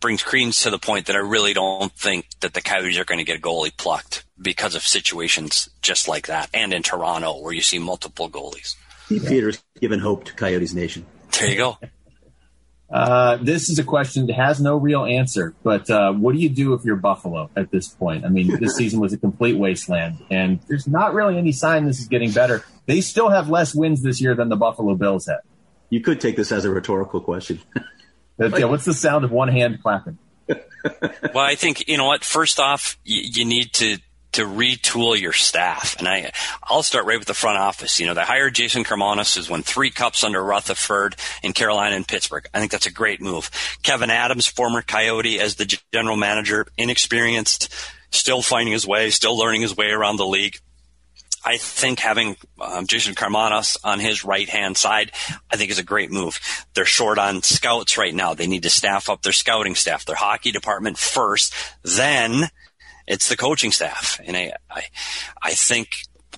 [0.00, 3.18] brings credence to the point that I really don't think that the Coyotes are going
[3.18, 7.52] to get a goalie plucked because of situations just like that, and in Toronto where
[7.52, 8.76] you see multiple goalies.
[9.06, 11.04] Steve Peters giving hope to Coyotes Nation.
[11.38, 11.78] There you go.
[12.92, 16.50] Uh, this is a question that has no real answer, but uh, what do you
[16.50, 18.24] do if you're Buffalo at this point?
[18.26, 22.00] I mean, this season was a complete wasteland, and there's not really any sign this
[22.00, 22.62] is getting better.
[22.84, 25.38] They still have less wins this year than the Buffalo Bills had.
[25.88, 27.60] You could take this as a rhetorical question.
[28.38, 30.18] yeah, what's the sound of one hand clapping?
[30.48, 30.58] well,
[31.36, 32.24] I think you know what.
[32.24, 33.98] First off, you, you need to
[34.32, 35.96] to retool your staff.
[35.98, 38.00] And I, I'll start right with the front office.
[38.00, 42.08] You know, they hired Jason Karmanos, who's won three cups under Rutherford in Carolina and
[42.08, 42.46] Pittsburgh.
[42.52, 43.50] I think that's a great move.
[43.82, 47.72] Kevyn Adams, former Coyote, as the general manager, inexperienced,
[48.10, 50.58] still finding his way, still learning his way around the league.
[51.44, 55.10] I think having um, Jason Karmanos on his right hand side,
[55.50, 56.38] I think is a great move.
[56.74, 58.34] They're short on scouts right now.
[58.34, 61.52] They need to staff up their scouting staff, their hockey department first.
[61.82, 62.48] Then
[63.06, 64.20] it's the coaching staff.
[64.24, 64.84] And I, I,
[65.42, 65.88] I think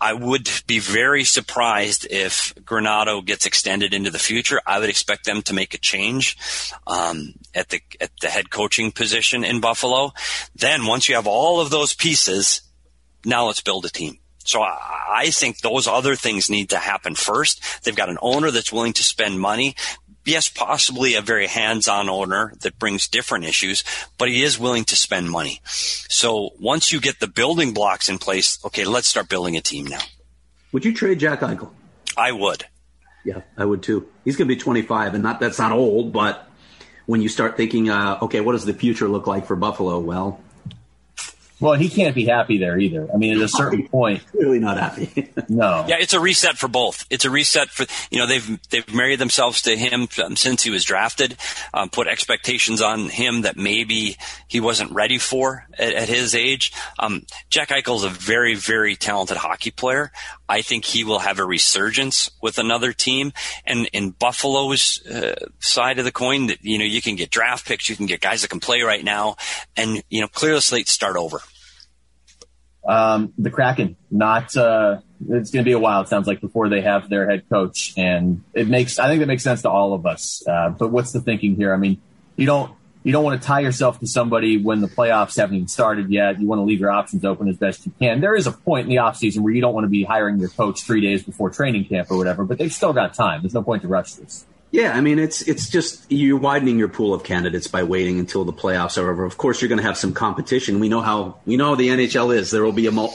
[0.00, 4.60] I would be very surprised if Granato gets extended into the future.
[4.66, 6.36] I would expect them to make a change
[6.86, 10.12] um, at the at the head coaching position in Buffalo.
[10.56, 12.62] Then once you have all of those pieces,
[13.24, 14.18] now let's build a team.
[14.44, 17.82] So I think those other things need to happen first.
[17.82, 19.74] They've got an owner that's willing to spend money
[20.24, 23.84] yes, possibly a very hands-on owner that brings different issues,
[24.18, 25.60] but he is willing to spend money.
[25.64, 29.86] So once you get the building blocks in place, okay, let's start building a team
[29.86, 30.00] now.
[30.72, 31.70] Would you trade Jack Eichel?
[32.16, 32.64] I would.
[33.24, 34.08] Yeah, I would too.
[34.24, 36.48] He's going to be 25, and not that's not old, but
[37.06, 39.98] when you start thinking, uh, okay, what does the future look like for Buffalo?
[39.98, 40.40] Well,
[41.60, 43.08] well, he can't be happy there either.
[43.12, 45.30] I mean, at a certain point, clearly not happy.
[45.48, 45.84] no.
[45.88, 47.06] Yeah, it's a reset for both.
[47.10, 50.70] It's a reset for you know they've they've married themselves to him um, since he
[50.70, 51.36] was drafted,
[51.72, 54.16] um, put expectations on him that maybe
[54.48, 56.72] he wasn't ready for at, at his age.
[56.98, 60.10] Um, Jack Eichel is a very very talented hockey player.
[60.48, 63.32] I think he will have a resurgence with another team.
[63.64, 67.66] And in Buffalo's uh, side of the coin, that you know you can get draft
[67.66, 69.36] picks, you can get guys that can play right now,
[69.76, 71.40] and you know clear the slate, start over.
[72.86, 76.68] Um, the Kraken, not, uh, it's going to be a while, it sounds like, before
[76.68, 77.94] they have their head coach.
[77.96, 80.42] And it makes, I think that makes sense to all of us.
[80.46, 81.72] Uh, but what's the thinking here?
[81.72, 82.00] I mean,
[82.36, 82.70] you don't,
[83.02, 86.40] you don't want to tie yourself to somebody when the playoffs haven't even started yet.
[86.40, 88.20] You want to leave your options open as best you can.
[88.20, 90.48] There is a point in the offseason where you don't want to be hiring your
[90.48, 93.42] coach three days before training camp or whatever, but they've still got time.
[93.42, 94.46] There's no point to rush this.
[94.74, 98.44] Yeah, I mean it's it's just you're widening your pool of candidates by waiting until
[98.44, 99.24] the playoffs are over.
[99.24, 100.80] Of course, you're going to have some competition.
[100.80, 102.50] We know how we know how the NHL is.
[102.50, 103.08] There will be a,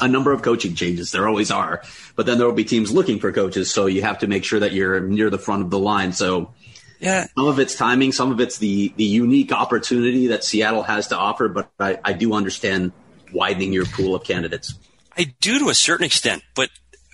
[0.00, 1.12] a number of coaching changes.
[1.12, 1.82] There always are,
[2.16, 3.70] but then there will be teams looking for coaches.
[3.70, 6.14] So you have to make sure that you're near the front of the line.
[6.14, 6.54] So
[6.98, 11.08] yeah, some of it's timing, some of it's the the unique opportunity that Seattle has
[11.08, 11.46] to offer.
[11.48, 12.92] But I, I do understand
[13.34, 14.72] widening your pool of candidates.
[15.14, 16.70] I do to a certain extent, but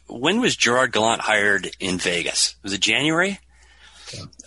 [0.07, 2.55] when was Gerard Gallant hired in Vegas?
[2.63, 3.41] Was it January?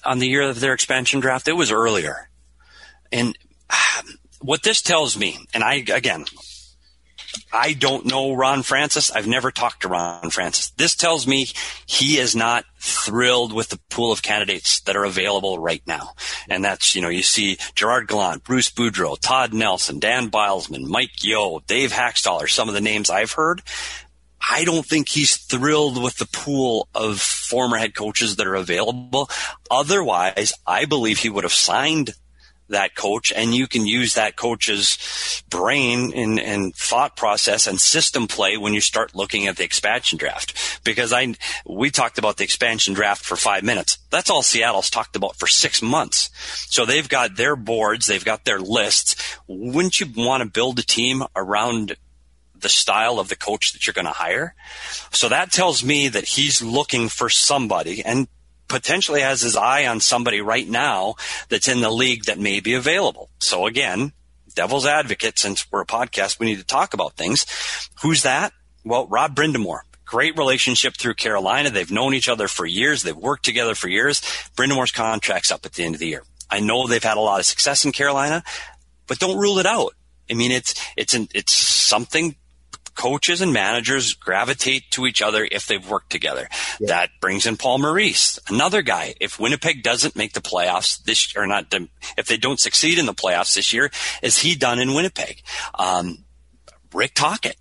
[0.03, 1.47] On the year of their expansion draft.
[1.47, 2.30] It was earlier.
[3.12, 3.38] And
[3.70, 4.07] um,
[4.39, 6.26] what this tells me, and I, again,
[7.53, 9.12] I don't know Ron Francis.
[9.12, 10.72] I've never talked to Ron Francis.
[10.72, 11.47] This tells me
[11.86, 16.12] he is not thrilled with the pool of candidates that are available right now.
[16.49, 21.24] And that's, you know, you see Gerard Gallant, Bruce Boudreau, Todd Nelson, Dan Bylsma, Mike
[21.24, 23.62] Yeo, Dave Hakstol are some of the names I've heard.
[24.50, 29.30] I don't think he's thrilled with the pool of former head coaches that are available.
[29.70, 32.14] Otherwise, I believe he would have signed
[32.72, 38.28] that coach and you can use that coach's brain and, and, thought process and system
[38.28, 40.82] play when you start looking at the expansion draft.
[40.84, 41.36] Because I,
[41.66, 43.98] we talked about the expansion draft for five minutes.
[44.10, 46.30] That's all Seattle's talked about for six months.
[46.70, 49.38] So they've got their boards, they've got their lists.
[49.48, 51.96] Wouldn't you want to build a team around
[52.62, 54.55] the style of the coach that you're going to hire.
[55.12, 58.28] So that tells me that he's looking for somebody and
[58.68, 61.16] potentially has his eye on somebody right now
[61.49, 63.30] that's in the league that may be available.
[63.39, 64.14] So again,
[64.55, 67.45] devil's advocate, since we're a podcast, we need to talk about things.
[68.01, 68.53] Who's that?
[68.84, 69.82] Well, Rob Brind'Amour.
[70.05, 71.70] Great relationship through Carolina.
[71.70, 73.03] They've known each other for years.
[73.03, 74.22] They've worked together for years.
[74.55, 76.24] Brind'Amour's contract's up at the end of the year.
[76.49, 78.43] I know they've had a lot of success in Carolina,
[79.07, 79.93] but don't rule it out.
[80.30, 82.36] I mean, it's it's an, it's something
[82.96, 86.48] coaches and managers gravitate to each other if they've worked together.
[86.80, 86.88] Yeah.
[86.88, 89.16] That brings in Paul Maurice, another guy.
[89.20, 91.74] If Winnipeg doesn't make the playoffs this or not,
[92.18, 95.42] if they don't succeed in the playoffs this year, is he done in Winnipeg?
[95.78, 96.26] Um,
[96.94, 97.56] Rick Tocchet.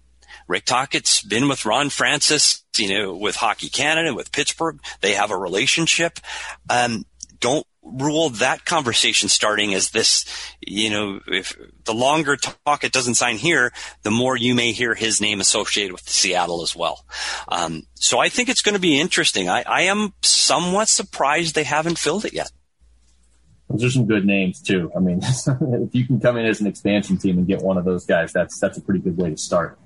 [0.49, 4.81] Rick Tocchet's been with Ron Francis, you know, with Hockey Canada, with Pittsburgh.
[5.01, 6.19] They have a relationship.
[6.69, 7.05] Um,
[7.39, 10.25] don't rule that conversation starting as this,
[10.61, 13.73] you know, if the longer Tocchet doesn't sign here,
[14.03, 17.05] the more you may hear his name associated with Seattle as well.
[17.49, 19.49] Um, so I think it's going to be interesting.
[19.49, 22.51] I, I am somewhat surprised they haven't filled it yet.
[23.71, 24.91] Those are some good names too.
[24.97, 27.85] I mean, if you can come in as an expansion team and get one of
[27.85, 29.79] those guys, that's that's a pretty good way to start.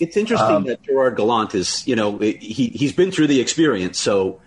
[0.00, 3.98] It's interesting um, that Gerard Gallant is, you know, he he's been through the experience,
[3.98, 4.40] so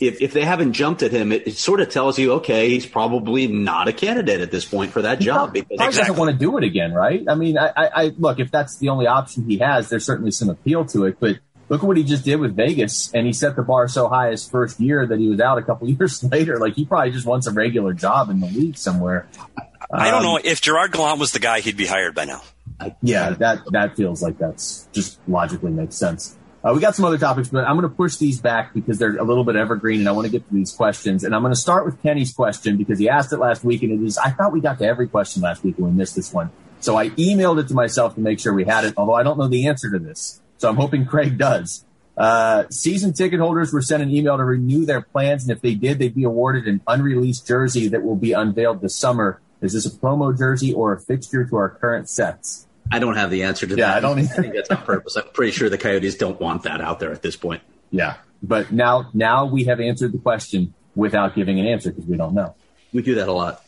[0.00, 2.86] if, if they haven't jumped at him, it, it, sort of tells you, okay, he's
[2.86, 5.52] probably not a candidate at this point for that he job.
[5.52, 6.00] Because exactly.
[6.00, 7.22] doesn't want to do it again, right?
[7.28, 10.30] I mean, I, I, I, look, if that's the only option he has, there's certainly
[10.30, 11.18] some appeal to it.
[11.20, 11.38] But
[11.68, 14.30] look at what he just did with Vegas, and he set the bar so high
[14.30, 16.58] his first year that he was out a couple years later.
[16.58, 19.28] Like he probably just wants a regular job in the league somewhere.
[19.92, 22.42] I don't know um, if Gerard Gallant was the guy, he'd be hired by now.
[23.02, 26.38] Yeah, that that feels like that's just logically makes sense.
[26.62, 29.16] Uh, we got some other topics, but I'm going to push these back because they're
[29.16, 31.24] a little bit evergreen and I want to get to these questions.
[31.24, 33.92] And I'm going to start with Kenny's question because he asked it last week and
[33.92, 36.34] it is, I thought we got to every question last week and we missed this
[36.34, 36.50] one.
[36.80, 39.38] So I emailed it to myself to make sure we had it, although I don't
[39.38, 40.42] know the answer to this.
[40.58, 41.86] So I'm hoping Craig does.
[42.16, 45.44] Uh, season ticket holders were sent an email to renew their plans.
[45.44, 48.94] And if they did, they'd be awarded an unreleased jersey that will be unveiled this
[48.94, 49.40] summer.
[49.62, 52.66] Is this a promo jersey or a fixture to our current sets?
[52.90, 53.96] I don't have the answer to yeah, that.
[53.96, 54.32] I don't either.
[54.32, 55.16] I think that's on purpose.
[55.16, 57.62] I'm pretty sure the Coyotes don't want that out there at this point.
[57.90, 62.16] Yeah, but now now we have answered the question without giving an answer because we
[62.16, 62.54] don't know.
[62.92, 63.64] We do that a lot.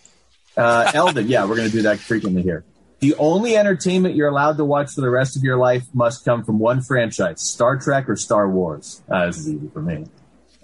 [0.57, 2.65] Uh, Eldon, yeah, we're going to do that frequently here.
[3.01, 6.45] The only entertainment you're allowed to watch for the rest of your life must come
[6.45, 9.03] from one franchise: Star Trek or Star Wars.
[9.09, 10.07] Uh, this is easy for me.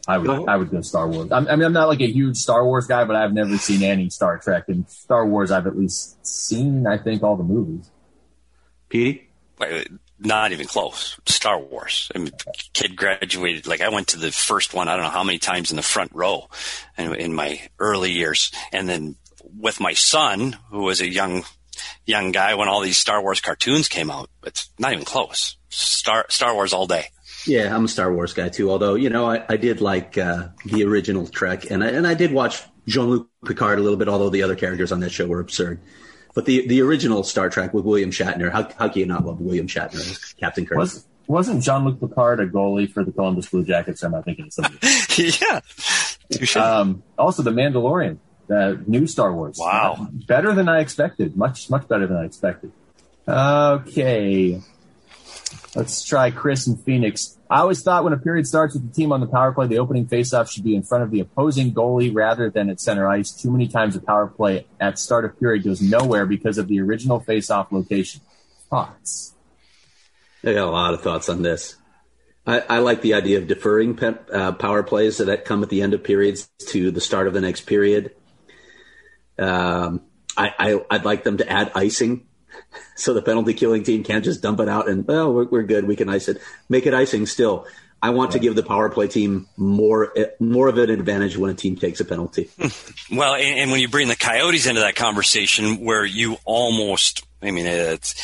[0.06, 1.30] I would I would go Star Wars.
[1.30, 3.82] I'm, I mean, I'm not like a huge Star Wars guy, but I've never seen
[3.82, 4.64] any Star Trek.
[4.68, 7.90] And Star Wars, I've at least seen, I think, all the movies.
[8.88, 9.28] Petey?
[10.20, 11.18] Not even close.
[11.26, 12.10] Star Wars.
[12.14, 12.32] I mean,
[12.72, 13.66] kid graduated.
[13.66, 14.88] Like I went to the first one.
[14.88, 16.48] I don't know how many times in the front row,
[16.96, 19.16] in, in my early years, and then
[19.56, 21.44] with my son, who was a young
[22.04, 24.28] young guy when all these Star Wars cartoons came out.
[24.44, 25.56] It's not even close.
[25.68, 27.06] Star Star Wars all day.
[27.46, 28.70] Yeah, I'm a Star Wars guy too.
[28.70, 32.14] Although you know, I, I did like uh, the original Trek, and I, and I
[32.14, 34.08] did watch Jean Luc Picard a little bit.
[34.08, 35.80] Although the other characters on that show were absurd,
[36.38, 39.40] but the the original Star Trek with William Shatner, how how can you not love
[39.40, 40.78] William Shatner as Captain Kirk?
[40.78, 44.04] Was, wasn't Jean Luc Picard a goalie for the Columbus Blue Jackets?
[44.04, 44.78] I'm not thinking of something.
[45.40, 45.60] yeah.
[46.54, 49.56] Um, also, the Mandalorian, the new Star Wars.
[49.58, 51.36] Wow, better than I expected.
[51.36, 52.70] Much much better than I expected.
[53.26, 54.62] Okay.
[55.74, 57.38] Let's try Chris and Phoenix.
[57.50, 59.78] I always thought when a period starts with the team on the power play, the
[59.78, 63.30] opening faceoff should be in front of the opposing goalie rather than at center ice.
[63.30, 66.80] Too many times the power play at start of period goes nowhere because of the
[66.80, 68.22] original faceoff location.
[68.70, 69.34] Thoughts?
[70.44, 71.76] I got a lot of thoughts on this.
[72.46, 75.92] I, I like the idea of deferring uh, power plays that come at the end
[75.92, 78.14] of periods to the start of the next period.
[79.38, 80.02] Um,
[80.36, 82.26] I, I, I'd like them to add icing
[82.94, 85.86] so the penalty killing team can't just dump it out and well we're, we're good
[85.86, 87.66] we can ice it make it icing still
[88.02, 88.32] i want yeah.
[88.34, 92.00] to give the power play team more more of an advantage when a team takes
[92.00, 92.50] a penalty
[93.12, 97.52] well and, and when you bring the coyotes into that conversation where you almost I
[97.52, 98.14] mean, it's,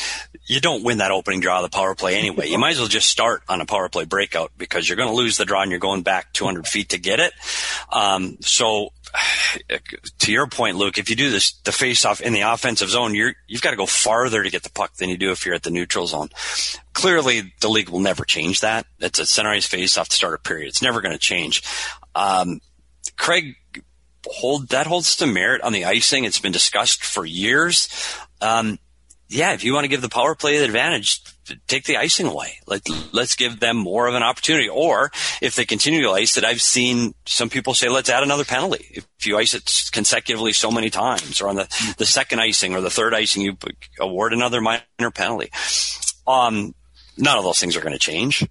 [0.46, 2.48] you don't win that opening draw of the power play anyway.
[2.48, 5.14] You might as well just start on a power play breakout because you're going to
[5.14, 7.32] lose the draw and you're going back 200 feet to get it.
[7.92, 8.92] Um, so
[10.18, 13.14] to your point, Luke, if you do this, the face off in the offensive zone,
[13.14, 15.54] you're, you've got to go farther to get the puck than you do if you're
[15.54, 16.28] at the neutral zone.
[16.92, 18.86] Clearly, the league will never change that.
[19.00, 20.68] It's a center ice face off to start a period.
[20.68, 21.62] It's never going to change.
[22.14, 22.60] Um,
[23.16, 23.54] Craig,
[24.26, 26.24] hold that holds some merit on the icing.
[26.24, 27.88] It's been discussed for years.
[28.40, 28.78] Um,
[29.28, 31.22] yeah, if you want to give the power play the advantage,
[31.66, 32.58] take the icing away.
[32.66, 32.82] Let,
[33.12, 34.68] let's give them more of an opportunity.
[34.68, 38.44] Or if they continue to ice it, I've seen some people say, let's add another
[38.44, 38.86] penalty.
[38.90, 42.80] If you ice it consecutively so many times or on the, the second icing or
[42.80, 43.56] the third icing, you
[44.00, 45.50] award another minor penalty.
[46.26, 46.74] Um,
[47.16, 48.46] none of those things are going to change.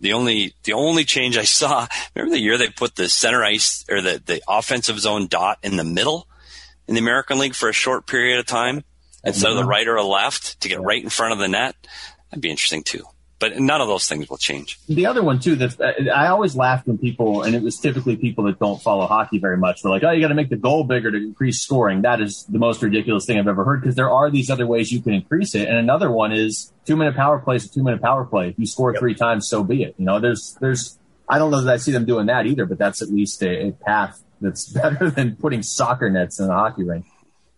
[0.00, 3.84] The only, the only change I saw, remember the year they put the center ice
[3.90, 6.26] or the, the offensive zone dot in the middle
[6.86, 8.82] in the American League for a short period of time
[9.24, 11.76] instead of the right or a left to get right in front of the net.
[12.30, 13.04] That'd be interesting too.
[13.40, 14.80] But none of those things will change.
[14.88, 15.80] The other one too that
[16.12, 19.56] I always laughed when people, and it was typically people that don't follow hockey very
[19.56, 22.20] much, were like, "Oh, you got to make the goal bigger to increase scoring." That
[22.20, 25.00] is the most ridiculous thing I've ever heard because there are these other ways you
[25.00, 25.68] can increase it.
[25.68, 27.64] And another one is two minute power plays.
[27.64, 28.48] a two minute power play.
[28.48, 28.98] If you score yep.
[28.98, 29.94] three times, so be it.
[29.98, 30.98] You know, there's there's
[31.28, 33.68] I don't know that I see them doing that either, but that's at least a,
[33.68, 37.06] a path that's better than putting soccer nets in a hockey rink.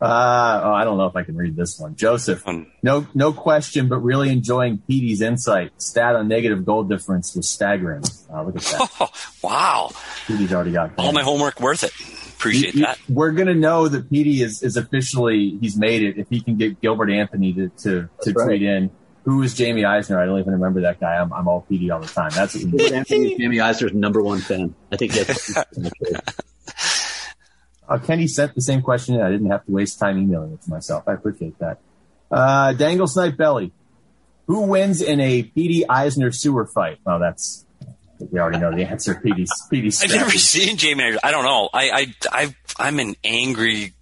[0.01, 1.95] Uh, oh, I don't know if I can read this one.
[1.95, 2.43] Joseph,
[2.83, 5.73] no, no question, but really enjoying Petey's insight.
[5.77, 8.03] Stat on negative goal difference was staggering.
[8.33, 8.91] Uh, look at that.
[8.99, 9.11] Oh,
[9.43, 9.91] wow.
[10.27, 11.93] Petey's already got all my homework worth it.
[12.35, 12.99] Appreciate you, that.
[13.11, 16.57] We're going to know that Petey is, is officially, he's made it if he can
[16.57, 18.47] get Gilbert Anthony to, to, to right.
[18.47, 18.91] tweet in.
[19.25, 20.19] Who is Jamie Eisner?
[20.19, 21.17] I don't even remember that guy.
[21.17, 22.31] I'm, I'm all Petey all the time.
[22.35, 24.75] That's Anthony Jamie Eisner's number one fan.
[24.91, 25.55] I think that's
[27.91, 29.21] Uh, Kenny sent the same question.
[29.21, 31.09] I didn't have to waste time emailing it to myself.
[31.09, 31.81] I appreciate that.
[32.31, 33.73] Uh, Dangle Snipe Belly.
[34.47, 36.99] Who wins in a Petey Eisner sewer fight?
[37.05, 37.67] Oh, that's
[38.31, 39.15] we already know the answer.
[39.15, 39.47] Petey.
[39.71, 39.93] Petey.
[40.05, 41.17] I've never seen Jamie.
[41.23, 41.69] I don't know.
[41.73, 43.95] I I I I'm an angry,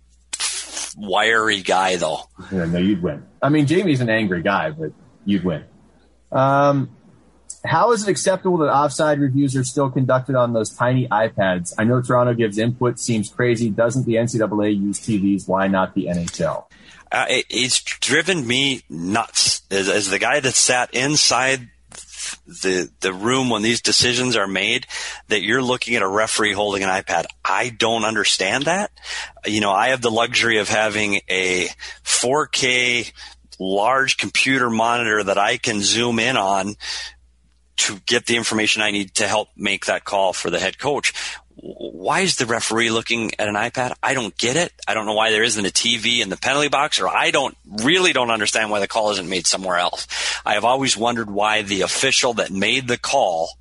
[0.96, 2.20] wiry guy though.
[2.52, 3.24] Yeah, no, you'd win.
[3.42, 4.92] I mean, Jamie's an angry guy, but
[5.24, 5.64] you'd win.
[6.32, 6.90] Um,
[7.64, 11.74] how is it acceptable that offside reviews are still conducted on those tiny iPads?
[11.78, 13.70] I know Toronto gives input, seems crazy.
[13.70, 15.48] Doesn't the NCAA use TVs?
[15.48, 16.64] Why not the NHL?
[17.10, 21.68] Uh, it, it's driven me nuts as, as the guy that sat inside
[22.46, 24.86] the the room when these decisions are made
[25.28, 27.24] that you're looking at a referee holding an iPad.
[27.44, 28.90] I don't understand that.
[29.46, 31.68] You know, I have the luxury of having a
[32.04, 33.12] 4K
[33.58, 36.76] large computer monitor that I can zoom in on
[37.78, 41.12] to get the information I need to help make that call for the head coach.
[41.60, 43.94] Why is the referee looking at an iPad?
[44.00, 44.72] I don't get it.
[44.86, 47.56] I don't know why there isn't a TV in the penalty box, or I don't
[47.66, 50.06] really don't understand why the call isn't made somewhere else.
[50.46, 53.57] I have always wondered why the official that made the call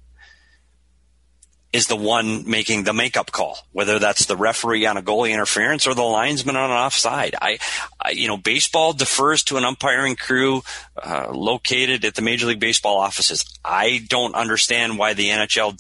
[1.74, 5.86] is the one making the makeup call, whether that's the referee on a goalie interference
[5.86, 7.36] or the linesman on an offside.
[7.42, 7.60] I,
[8.00, 10.62] I you know, baseball defers to an umpiring crew
[11.02, 13.44] uh, located at the Major League Baseball offices.
[13.66, 15.78] I don't understand why the NHL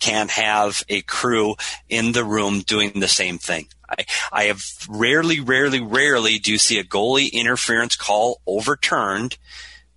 [0.00, 1.54] can't have a crew
[1.88, 3.68] in the room doing the same thing.
[3.88, 9.38] I, I have rarely, rarely, rarely do you see a goalie interference call overturned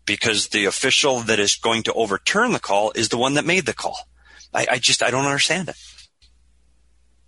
[0.05, 3.65] because the official that is going to overturn the call is the one that made
[3.65, 4.07] the call.
[4.53, 5.75] I, I just I don't understand it.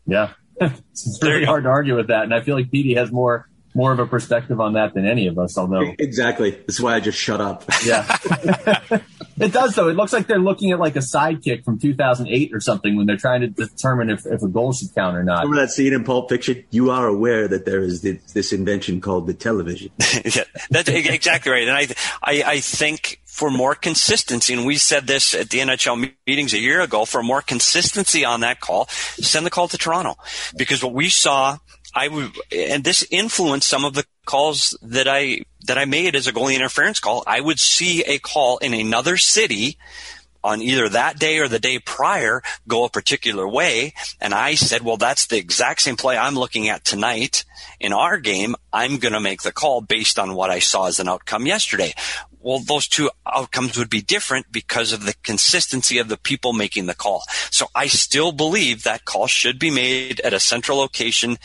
[0.06, 3.50] Yeah, it's very hard to argue with that, and I feel like Petey has more
[3.76, 5.58] more of a perspective on that than any of us.
[5.58, 7.64] Although exactly, that's why I just shut up.
[7.86, 8.18] Yeah,
[9.40, 9.88] it does though.
[9.88, 13.18] It looks like they're looking at like a sidekick from 2008 or something when they're
[13.18, 15.44] trying to determine if, if a goal should count or not.
[15.44, 16.64] Remember that scene in Pulp Fiction?
[16.72, 19.92] You are aware that there is this, this invention called the television.
[20.26, 21.68] yeah, that's exactly right.
[21.68, 21.88] And I,
[22.24, 26.60] I, I think for more consistency, and we said this at the NHL meetings a
[26.60, 30.16] year ago, for more consistency on that call, send the call to Toronto.
[30.56, 31.58] Because what we saw,
[31.96, 36.28] I would, and this influenced some of the calls that I, that I made as
[36.28, 37.24] a goalie interference call.
[37.28, 39.78] I would see a call in another city
[40.44, 43.94] on either that day or the day prior go a particular way.
[44.20, 47.46] And I said, well, that's the exact same play I'm looking at tonight
[47.80, 48.56] in our game.
[48.74, 51.94] I'm going to make the call based on what I saw as an outcome yesterday
[52.44, 56.86] well, those two outcomes would be different because of the consistency of the people making
[56.86, 57.24] the call.
[57.50, 61.38] So I still believe that call should be made at a central location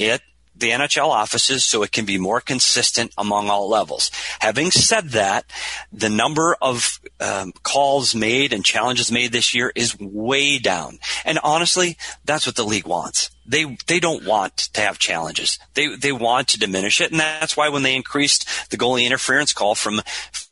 [0.00, 0.22] at
[0.60, 4.10] the NHL offices so it can be more consistent among all levels.
[4.40, 5.44] Having said that,
[5.92, 10.98] the number of um, calls made and challenges made this year is way down.
[11.24, 13.30] And honestly, that's what the league wants.
[13.46, 15.58] They they don't want to have challenges.
[15.74, 19.52] They they want to diminish it, and that's why when they increased the goalie interference
[19.52, 20.00] call from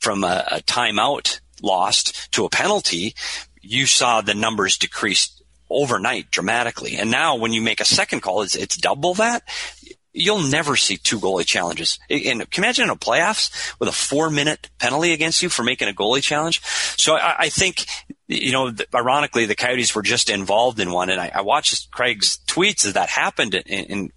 [0.00, 3.14] from a, a timeout lost to a penalty,
[3.62, 5.38] you saw the numbers decrease
[5.70, 6.96] overnight dramatically.
[6.96, 9.42] And now when you make a second call, it's, it's double that.
[10.19, 11.99] You'll never see two goalie challenges.
[12.11, 15.93] And imagine in a playoffs with a four minute penalty against you for making a
[15.93, 16.61] goalie challenge?
[16.97, 17.87] So I, I think,
[18.27, 21.11] you know, ironically, the Coyotes were just involved in one.
[21.11, 24.12] And I, I watched Craig's tweets as that happened in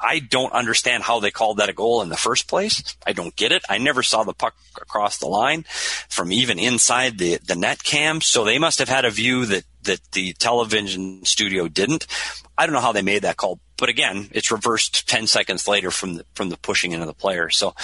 [0.00, 2.82] I don't understand how they called that a goal in the first place.
[3.06, 3.64] I don't get it.
[3.68, 5.64] I never saw the puck across the line
[6.08, 8.20] from even inside the, the net cam.
[8.20, 12.06] So they must have had a view that, that the television studio didn't.
[12.58, 15.90] I don't know how they made that call, but again, it's reversed 10 seconds later
[15.90, 17.50] from the, from the pushing into the player.
[17.50, 17.74] So,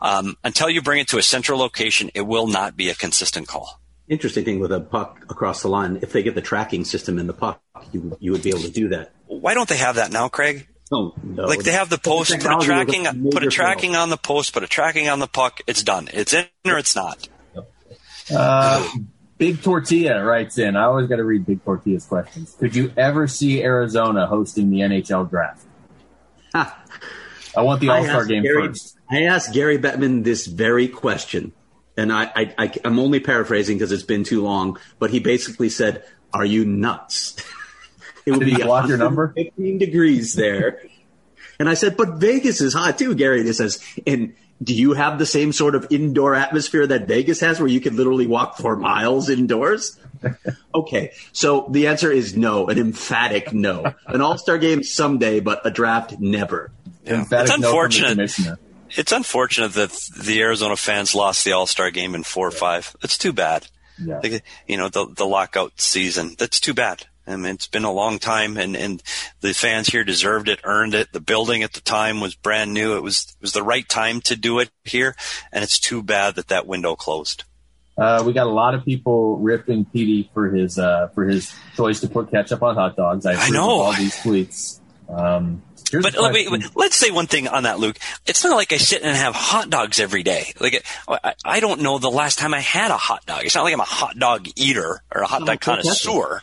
[0.00, 3.48] um, until you bring it to a central location, it will not be a consistent
[3.48, 3.80] call.
[4.08, 7.26] Interesting thing with a puck across the line, if they get the tracking system in
[7.26, 7.60] the puck,
[7.92, 9.12] you, you would be able to do that.
[9.26, 10.66] Why don't they have that now, Craig?
[10.90, 11.14] No.
[11.36, 14.52] Like they have the post, put a tracking, a put a tracking on the post,
[14.52, 15.60] put a tracking on the puck.
[15.66, 16.08] It's done.
[16.12, 17.28] It's in or it's not.
[18.34, 18.88] Uh,
[19.38, 20.76] Big Tortilla writes in.
[20.76, 22.54] I always got to read Big Tortilla's questions.
[22.58, 25.64] Could you ever see Arizona hosting the NHL draft?
[27.56, 28.98] I want the All Star game Gary, first.
[29.10, 31.52] I asked Gary Bettman this very question,
[31.96, 34.78] and I, I, I I'm only paraphrasing because it's been too long.
[34.98, 37.36] But he basically said, "Are you nuts?"
[38.30, 39.32] It would Did be block your number?
[39.36, 40.82] 15 degrees there.
[41.58, 43.42] and I said, but Vegas is hot too, Gary.
[43.42, 47.58] He says, and do you have the same sort of indoor atmosphere that Vegas has
[47.58, 49.98] where you can literally walk for miles indoors?
[50.74, 51.12] okay.
[51.32, 53.94] So the answer is no, an emphatic no.
[54.06, 56.72] An all star game someday, but a draft never.
[57.04, 57.24] Yeah.
[57.30, 58.58] It's unfortunate.
[58.90, 62.94] It's unfortunate that the Arizona fans lost the All Star game in four or five.
[63.02, 63.66] It's too bad.
[64.02, 64.20] Yeah.
[64.66, 66.34] you know, the, the lockout season.
[66.38, 67.06] That's too bad.
[67.30, 69.02] I mean, it's been a long time, and, and
[69.40, 71.12] the fans here deserved it, earned it.
[71.12, 72.96] The building at the time was brand new.
[72.96, 75.16] It was it was the right time to do it here,
[75.52, 77.44] and it's too bad that that window closed.
[77.96, 82.00] Uh, we got a lot of people ripping Petey for his uh, for his choice
[82.00, 83.26] to put ketchup on hot dogs.
[83.26, 84.80] I, I know all these tweets.
[85.08, 85.62] Um,
[85.92, 87.98] but let me, let's say one thing on that, Luke.
[88.26, 90.52] It's not like I sit and have hot dogs every day.
[90.60, 93.44] Like I, I don't know the last time I had a hot dog.
[93.44, 96.42] It's not like I'm a hot dog eater or a hot dog connoisseur.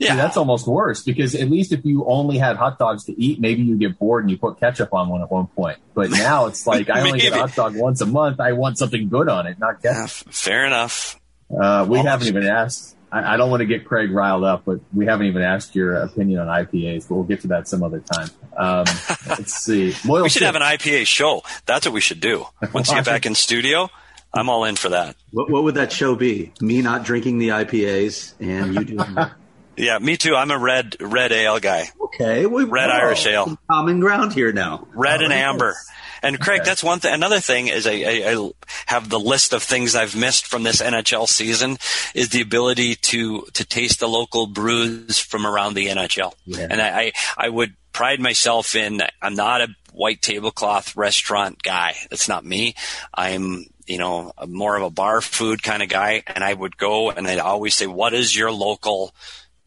[0.00, 3.22] Yeah, See, that's almost worse because at least if you only had hot dogs to
[3.22, 5.76] eat, maybe you get bored and you put ketchup on one at one point.
[5.92, 8.40] But now it's like I only get a hot dog once a month.
[8.40, 10.26] I want something good on it, not ketchup.
[10.26, 11.20] Yeah, fair enough.
[11.50, 12.06] Uh, we Almost.
[12.06, 12.96] haven't even asked.
[13.12, 15.96] I, I, don't want to get Craig riled up, but we haven't even asked your
[15.96, 17.06] opinion on IPAs.
[17.06, 18.30] But we'll get to that some other time.
[18.56, 18.84] Um,
[19.28, 19.94] let's see.
[20.06, 21.42] Loyal we should have an IPA show.
[21.66, 22.46] That's what we should do.
[22.72, 23.90] Once you get back in studio,
[24.32, 25.16] I'm all in for that.
[25.32, 26.52] What, what would that show be?
[26.62, 29.32] Me not drinking the IPAs and you doing that?
[29.80, 30.34] Yeah, me too.
[30.36, 31.88] I'm a red red ale guy.
[32.04, 33.56] Okay, we Red Irish ale.
[33.70, 34.86] Common ground here now.
[34.94, 35.66] Red and Oh, amber.
[35.68, 35.86] nice.
[36.22, 36.68] And Craig, Okay.
[36.68, 37.14] that's one thing.
[37.14, 38.50] Another thing is I, I, I
[38.86, 41.78] have the list of things I've missed from this NHL season
[42.14, 46.34] is the ability to to taste the local brews from around the NHL.
[46.44, 46.66] Yeah.
[46.68, 51.94] And I, I I would pride myself in I'm not a white tablecloth restaurant guy.
[52.10, 52.74] That's not me.
[53.14, 57.10] I'm you know more of a bar food kind of guy, and I would go
[57.10, 59.14] and I'd always say, "What is your local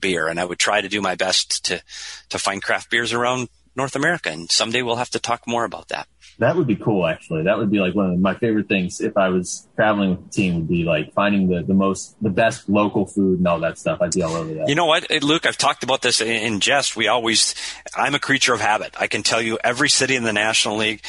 [0.04, 1.82] beer?" And I would try to do my best to
[2.30, 4.30] to find craft beers around North America.
[4.30, 6.08] And someday we'll have to talk more about that.
[6.39, 7.43] That would be cool, actually.
[7.43, 10.30] That would be like one of my favorite things if I was traveling with the
[10.32, 13.78] team would be like finding the, the most, the best local food and all that
[13.78, 14.01] stuff.
[14.01, 14.68] I'd be all over that.
[14.68, 15.45] You know what, Luke?
[15.45, 16.95] I've talked about this in, in jest.
[16.95, 17.54] We always,
[17.95, 18.95] I'm a creature of habit.
[18.99, 21.04] I can tell you every city in the National League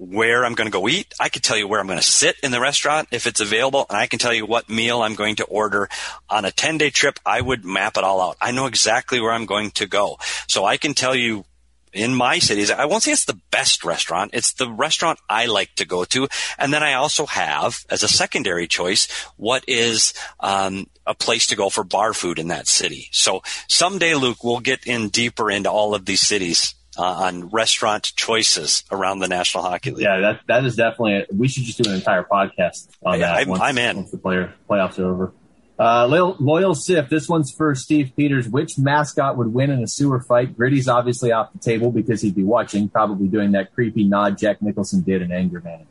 [0.00, 1.12] where I'm going to go eat.
[1.20, 3.84] I can tell you where I'm going to sit in the restaurant if it's available,
[3.90, 5.90] and I can tell you what meal I'm going to order
[6.30, 7.20] on a 10 day trip.
[7.26, 8.38] I would map it all out.
[8.40, 10.16] I know exactly where I'm going to go,
[10.48, 11.44] so I can tell you.
[11.92, 14.30] In my cities, I won't say it's the best restaurant.
[14.32, 16.28] It's the restaurant I like to go to.
[16.56, 21.56] And then I also have, as a secondary choice, what is um, a place to
[21.56, 23.08] go for bar food in that city.
[23.10, 28.12] So someday, Luke, we'll get in deeper into all of these cities uh, on restaurant
[28.16, 30.02] choices around the National Hockey League.
[30.04, 31.24] Yeah, that that is definitely.
[31.34, 33.36] We should just do an entire podcast on Yeah, that.
[33.36, 33.96] I'm- once, I'm in.
[33.96, 35.32] once the player playoffs are over.
[35.78, 37.08] Uh, loyal, loyal Sif.
[37.08, 38.46] This one's for Steve Peters.
[38.46, 40.54] Which mascot would win in a sewer fight?
[40.54, 44.60] Gritty's obviously off the table because he'd be watching, probably doing that creepy nod Jack
[44.60, 45.88] Nicholson did in Anger Management.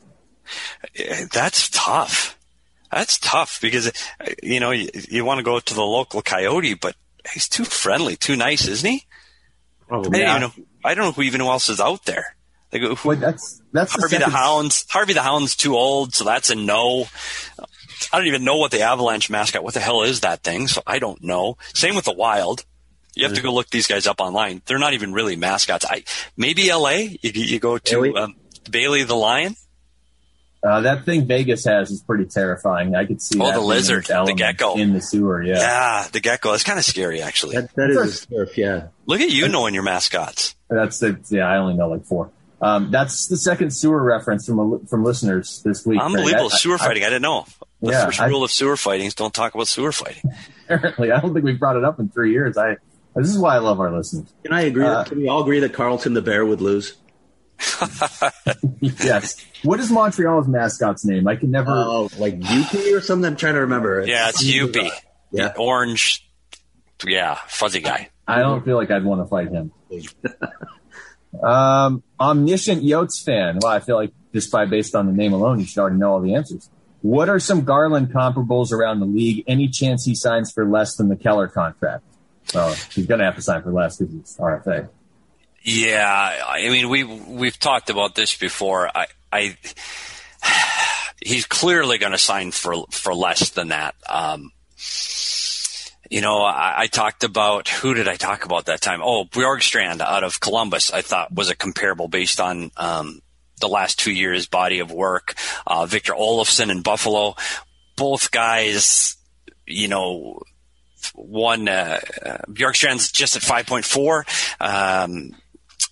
[0.96, 2.38] Eh, That's tough.
[2.92, 3.92] That's tough because uh,
[4.44, 6.96] you know you, you want to go to the local coyote, but
[7.34, 9.06] he's too friendly, too nice, isn't he?
[9.90, 10.20] I Probably.
[10.20, 10.66] don't even know.
[10.86, 12.36] I don't know who even else is out there.
[12.72, 14.86] Like who, Well, that's that's Harvey the second- Hounds.
[14.90, 17.08] Harvey the Hound's too old, so that's a no.
[18.14, 19.64] I don't even know what the Avalanche mascot.
[19.64, 20.68] What the hell is that thing?
[20.68, 21.58] So I don't know.
[21.74, 22.64] Same with the Wild.
[23.16, 24.62] You have to go look these guys up online.
[24.66, 25.84] They're not even really mascots.
[25.90, 26.04] I
[26.38, 27.18] maybe L.A.
[27.22, 28.14] You, you go to Bailey?
[28.16, 28.36] um,
[28.70, 29.56] Bailey the Lion.
[30.62, 32.94] Uh, that thing Vegas has is pretty terrifying.
[32.96, 34.76] I could see Oh, that the lizard, the gecko.
[34.76, 35.42] in the sewer.
[35.42, 36.52] Yeah, Yeah, the gecko.
[36.52, 37.56] That's kind of scary, actually.
[37.56, 38.88] That, that is a surf, yeah.
[39.06, 40.56] Look at you knowing your mascots.
[40.70, 41.48] that's the yeah.
[41.48, 42.32] I only know like four.
[42.62, 46.02] Um, that's the second sewer reference from a, from listeners this week.
[46.02, 47.04] Unbelievable I- I- sewer I- fighting.
[47.04, 47.46] I, didn't know.
[47.82, 50.24] The Yeah, first I- rule of sewer fighting is don't talk about sewer fighting.
[50.70, 52.58] apparently, I don't think we've brought it up in three years.
[52.58, 52.76] I
[53.16, 54.28] this is why I love our listeners.
[54.44, 54.84] Can I agree?
[54.86, 56.96] Uh, can we all agree that Carlton the Bear would lose?
[58.82, 59.46] yes.
[59.64, 61.28] What is Montreal's mascot's name?
[61.28, 61.72] I can never.
[61.72, 63.26] Oh, like Yuki or something?
[63.26, 64.06] I'm trying to remember.
[64.06, 64.90] Yeah, it's Youppi.
[65.32, 65.54] Yeah.
[65.58, 66.26] Orange.
[67.06, 68.10] Yeah, fuzzy guy.
[68.28, 69.72] I don't feel like I'd want to fight him.
[71.44, 73.60] um, omniscient Yotes fan.
[73.62, 76.14] Well, I feel like just by based on the name alone, you should already know
[76.14, 76.70] all the answers.
[77.02, 79.46] What are some Garland comparables around the league?
[79.48, 82.04] Any chance he signs for less than the Keller contract?
[82.46, 84.90] So he's going to have to sign for less because he's RFA.
[85.64, 88.90] Yeah, I mean we we've talked about this before.
[88.96, 89.58] I, I
[91.22, 93.96] he's clearly going to sign for for less than that.
[94.08, 94.52] Um,
[96.10, 99.02] you know, I, I talked about who did I talk about that time?
[99.04, 100.92] Oh, Bjorkstrand out of Columbus.
[100.92, 103.22] I thought was a comparable based on um,
[103.60, 105.36] the last two years' body of work.
[105.68, 107.36] Uh, Victor Olofsson in Buffalo,
[107.96, 109.18] both guys.
[109.68, 110.42] You know,
[111.14, 112.00] one uh,
[112.48, 114.26] Bjorkstrand's just at five point four.
[114.60, 115.36] Um,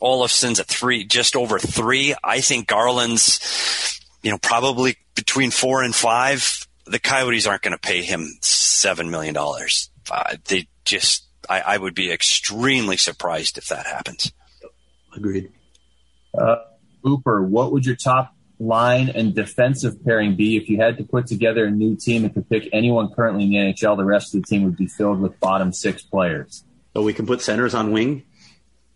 [0.01, 2.15] Olofsson's at three, just over three.
[2.23, 6.67] I think Garland's, you know, probably between four and five.
[6.85, 9.89] The Coyotes aren't going to pay him seven million dollars.
[10.09, 14.31] Uh, they just, I, I would be extremely surprised if that happens.
[15.15, 15.51] Agreed.
[16.37, 16.57] Uh,
[17.03, 21.27] Booper, what would your top line and defensive pairing be if you had to put
[21.27, 23.97] together a new team and could pick anyone currently in the NHL?
[23.97, 26.63] The rest of the team would be filled with bottom six players.
[26.93, 28.23] So we can put centers on wing.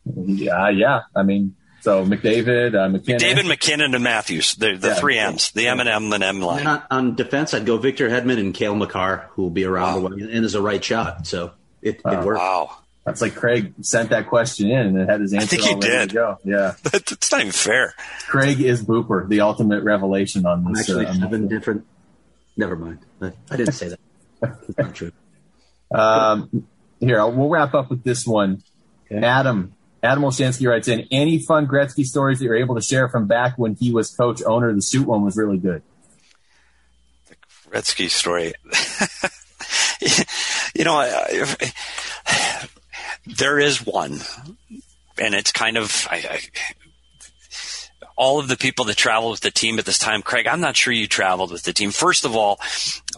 [0.06, 1.02] Yeah, yeah.
[1.16, 3.20] I mean, so McDavid, uh, MacKinnon.
[3.20, 4.94] David MacKinnon and Matthews, the, the Yeah.
[4.96, 6.68] three M's, the M and M and M And line.
[6.68, 10.10] on, on defense, I'd go Victor Hedman and Cale Makar, who will be around the
[10.10, 11.26] way and is a right shot.
[11.28, 12.12] So it, Wow.
[12.22, 12.40] it worked.
[12.40, 15.74] Wow, That's like Craig sent that question in and had his answer I think he
[15.74, 16.14] all did.
[16.14, 16.38] go.
[16.44, 17.94] Yeah, that's not even fair.
[18.28, 20.82] Craig is Booper, the ultimate revelation on I'm this.
[20.90, 21.86] actually uh, seven different.
[22.58, 23.00] Never mind.
[23.22, 24.00] I, I didn't say that.
[24.68, 25.12] It's not true.
[25.94, 26.68] Um,
[27.02, 28.64] here, I'll- we'll wrap up with this one.
[29.12, 29.26] Okay.
[29.26, 29.74] Adam,
[30.04, 33.58] Adam Olshansky writes in, any fun Gretzky stories that you're able to share from back
[33.58, 34.74] when he was coach owner?
[34.74, 35.84] The suit one was really good.
[37.28, 37.36] The
[37.70, 38.54] Gretzky story.
[40.76, 41.46] you know, I,
[42.26, 42.68] I,
[43.28, 44.20] there is one,
[45.20, 46.40] and it's kind of I,
[48.16, 50.22] all of the people that traveled with the team at this time.
[50.22, 51.92] Craig, I'm not sure you traveled with the team.
[51.92, 52.60] First of all,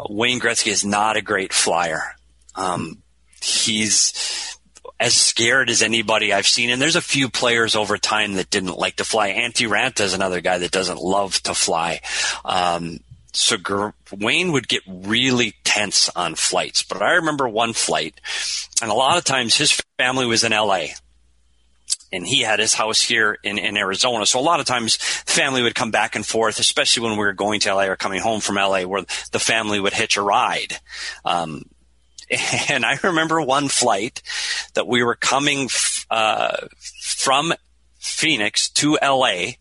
[0.10, 2.15] Wayne Gretzky is not a great flyer.
[2.55, 3.01] Um,
[3.41, 4.57] he's
[4.99, 6.70] as scared as anybody I've seen.
[6.70, 9.32] And there's a few players over time that didn't like to fly.
[9.32, 12.02] Antti Raanta is another guy that doesn't love to fly.
[12.45, 12.99] Um,
[13.34, 16.84] so Wayne would get really tense on flights.
[16.84, 18.22] But I remember one flight,
[18.82, 20.86] and a lot of times his family was in LA.
[22.11, 24.28] And he had his house here in, in Arizona.
[24.28, 27.34] So a lot of times family would come back and forth, especially when we were
[27.34, 30.78] going to LA or coming home from LA, where the family would hitch a ride.
[31.26, 31.64] Um,
[32.69, 34.21] and I remember one flight
[34.73, 35.69] that we were coming
[36.09, 36.67] uh,
[37.01, 37.53] from
[37.99, 39.53] Phoenix to LA,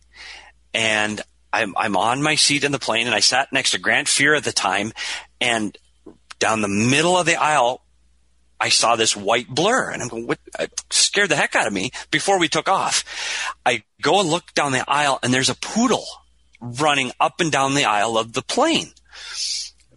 [0.75, 1.21] and
[1.53, 4.37] I'm, I'm on my seat in the plane and I sat next to Grant Fuhr
[4.37, 4.93] at the time
[5.41, 5.77] and
[6.39, 7.85] down the middle of the aisle,
[8.59, 11.73] I saw this white blur and I'm going, what, it scared the heck out of
[11.73, 13.55] me before we took off.
[13.67, 16.05] I go and look down the aisle and there's a poodle
[16.61, 18.93] running up and down the aisle of the plane.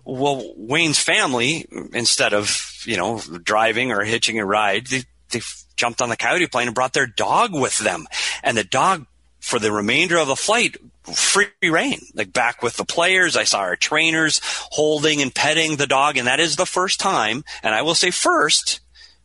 [0.05, 5.41] Well, Wayne's family, instead of, you know, driving or hitching a ride, they, they
[5.75, 8.07] jumped on the coyote plane and brought their dog with them.
[8.43, 9.07] And the dog
[9.39, 10.77] for the remainder of the flight
[11.13, 13.37] free reign, like back with the players.
[13.37, 16.17] I saw our trainers holding and petting the dog.
[16.17, 18.79] And that is the first time, and I will say first,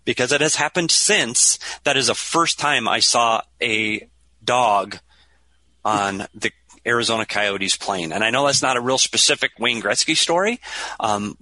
[0.05, 4.09] because it has happened since, that is the first time I saw a
[4.43, 4.99] dog
[5.85, 6.53] on the
[6.91, 8.13] Arizona Coyotes plane.
[8.13, 10.61] And I know that's not a real specific Wayne Gretzky story.
[10.99, 11.39] Um,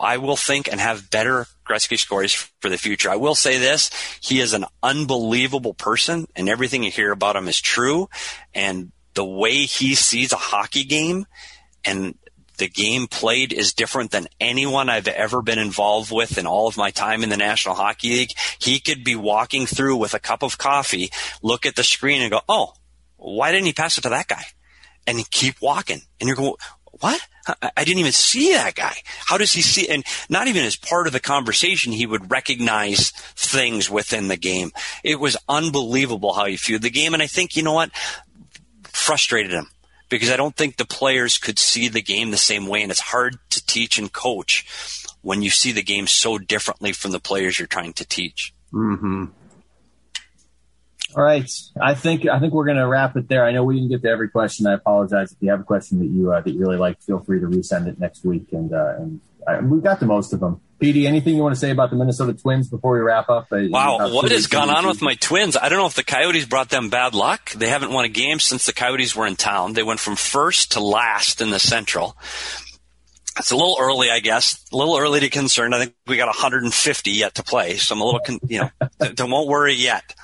[0.00, 3.10] I will think and have better Gretzky stories for the future.
[3.10, 3.90] I will say this.
[4.20, 8.08] He is an unbelievable person and everything you hear about him is true.
[8.54, 11.26] And the way he sees a hockey game
[11.84, 12.14] and
[12.58, 16.76] the game played is different than anyone I've ever been involved with in all of
[16.76, 18.32] my time in the National Hockey League.
[18.58, 21.10] He could be walking through with a cup of coffee,
[21.42, 22.74] look at the screen and go, Oh,
[23.16, 24.44] why didn't he pass it to that guy?
[25.08, 26.02] And keep walking.
[26.20, 26.54] And you're going,
[27.00, 27.20] what?
[27.62, 28.94] I didn't even see that guy.
[29.24, 29.88] How does he see?
[29.88, 34.70] And not even as part of the conversation, he would recognize things within the game.
[35.02, 37.14] It was unbelievable how he viewed the game.
[37.14, 37.90] And I think, you know what?
[38.98, 39.68] frustrated him
[40.08, 42.82] because I don't think the players could see the game the same way.
[42.82, 44.66] And it's hard to teach and coach
[45.22, 48.52] when you see the game so differently from the players you're trying to teach.
[48.72, 49.24] Mm-hmm.
[51.16, 53.44] All right, I think I think we're going to wrap it there.
[53.44, 54.66] I know we didn't get to every question.
[54.66, 55.32] I apologize.
[55.32, 57.46] If you have a question that you uh, that you really like, feel free to
[57.46, 60.60] resend it next week, and uh, and I, we got to most of them.
[60.80, 63.48] PD, anything you want to say about the Minnesota Twins before we wrap up?
[63.50, 65.56] Uh, wow, what has gone on with my Twins?
[65.56, 67.50] I don't know if the Coyotes brought them bad luck.
[67.52, 69.72] They haven't won a game since the Coyotes were in town.
[69.72, 72.16] They went from first to last in the Central.
[73.38, 74.64] It's a little early, I guess.
[74.72, 75.72] A little early to concern.
[75.72, 78.70] I think we got 150 yet to play, so I'm a little, con- you know,
[79.14, 80.14] don't worry yet.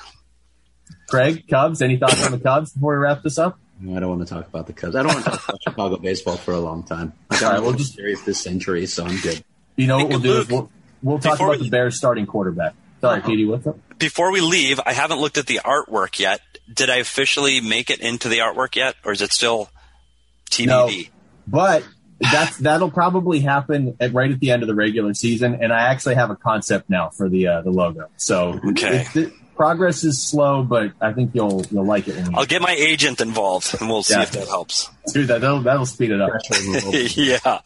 [1.08, 1.82] Craig, Cubs.
[1.82, 3.58] Any thoughts on the Cubs before we wrap this up?
[3.82, 4.96] I don't want to talk about the Cubs.
[4.96, 7.12] I don't want to talk about Chicago baseball for a long time.
[7.30, 9.44] I got right, we'll just serious this century, so I'm good.
[9.76, 10.70] You know what we'll do Luke, is we'll,
[11.02, 12.74] we'll talk about we, the Bears starting quarterback.
[13.00, 13.28] Sorry, uh-huh.
[13.28, 13.78] Katie, what's up?
[13.98, 16.40] Before we leave, I haven't looked at the artwork yet.
[16.72, 19.68] Did I officially make it into the artwork yet, or is it still
[20.50, 20.66] TBD?
[20.66, 20.90] No,
[21.46, 21.84] but
[22.20, 25.88] that's that'll probably happen at right at the end of the regular season, and I
[25.90, 28.08] actually have a concept now for the uh, the logo.
[28.16, 29.06] So okay.
[29.14, 32.28] It, it, progress is slow, but I think you'll you'll like it.
[32.34, 34.22] I'll get my agent involved, and we'll see yeah.
[34.22, 34.90] if that helps.
[35.12, 36.30] Dude, that, that'll that'll speed it up.
[37.16, 37.60] yeah.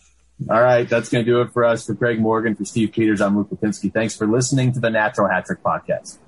[0.49, 1.87] All right, that's going to do it for us.
[1.87, 3.93] For Craig Morgan, for Steve Peters, I'm Luke Lapinski.
[3.93, 6.19] Thanks for listening to the Natural Hat Trick Podcast.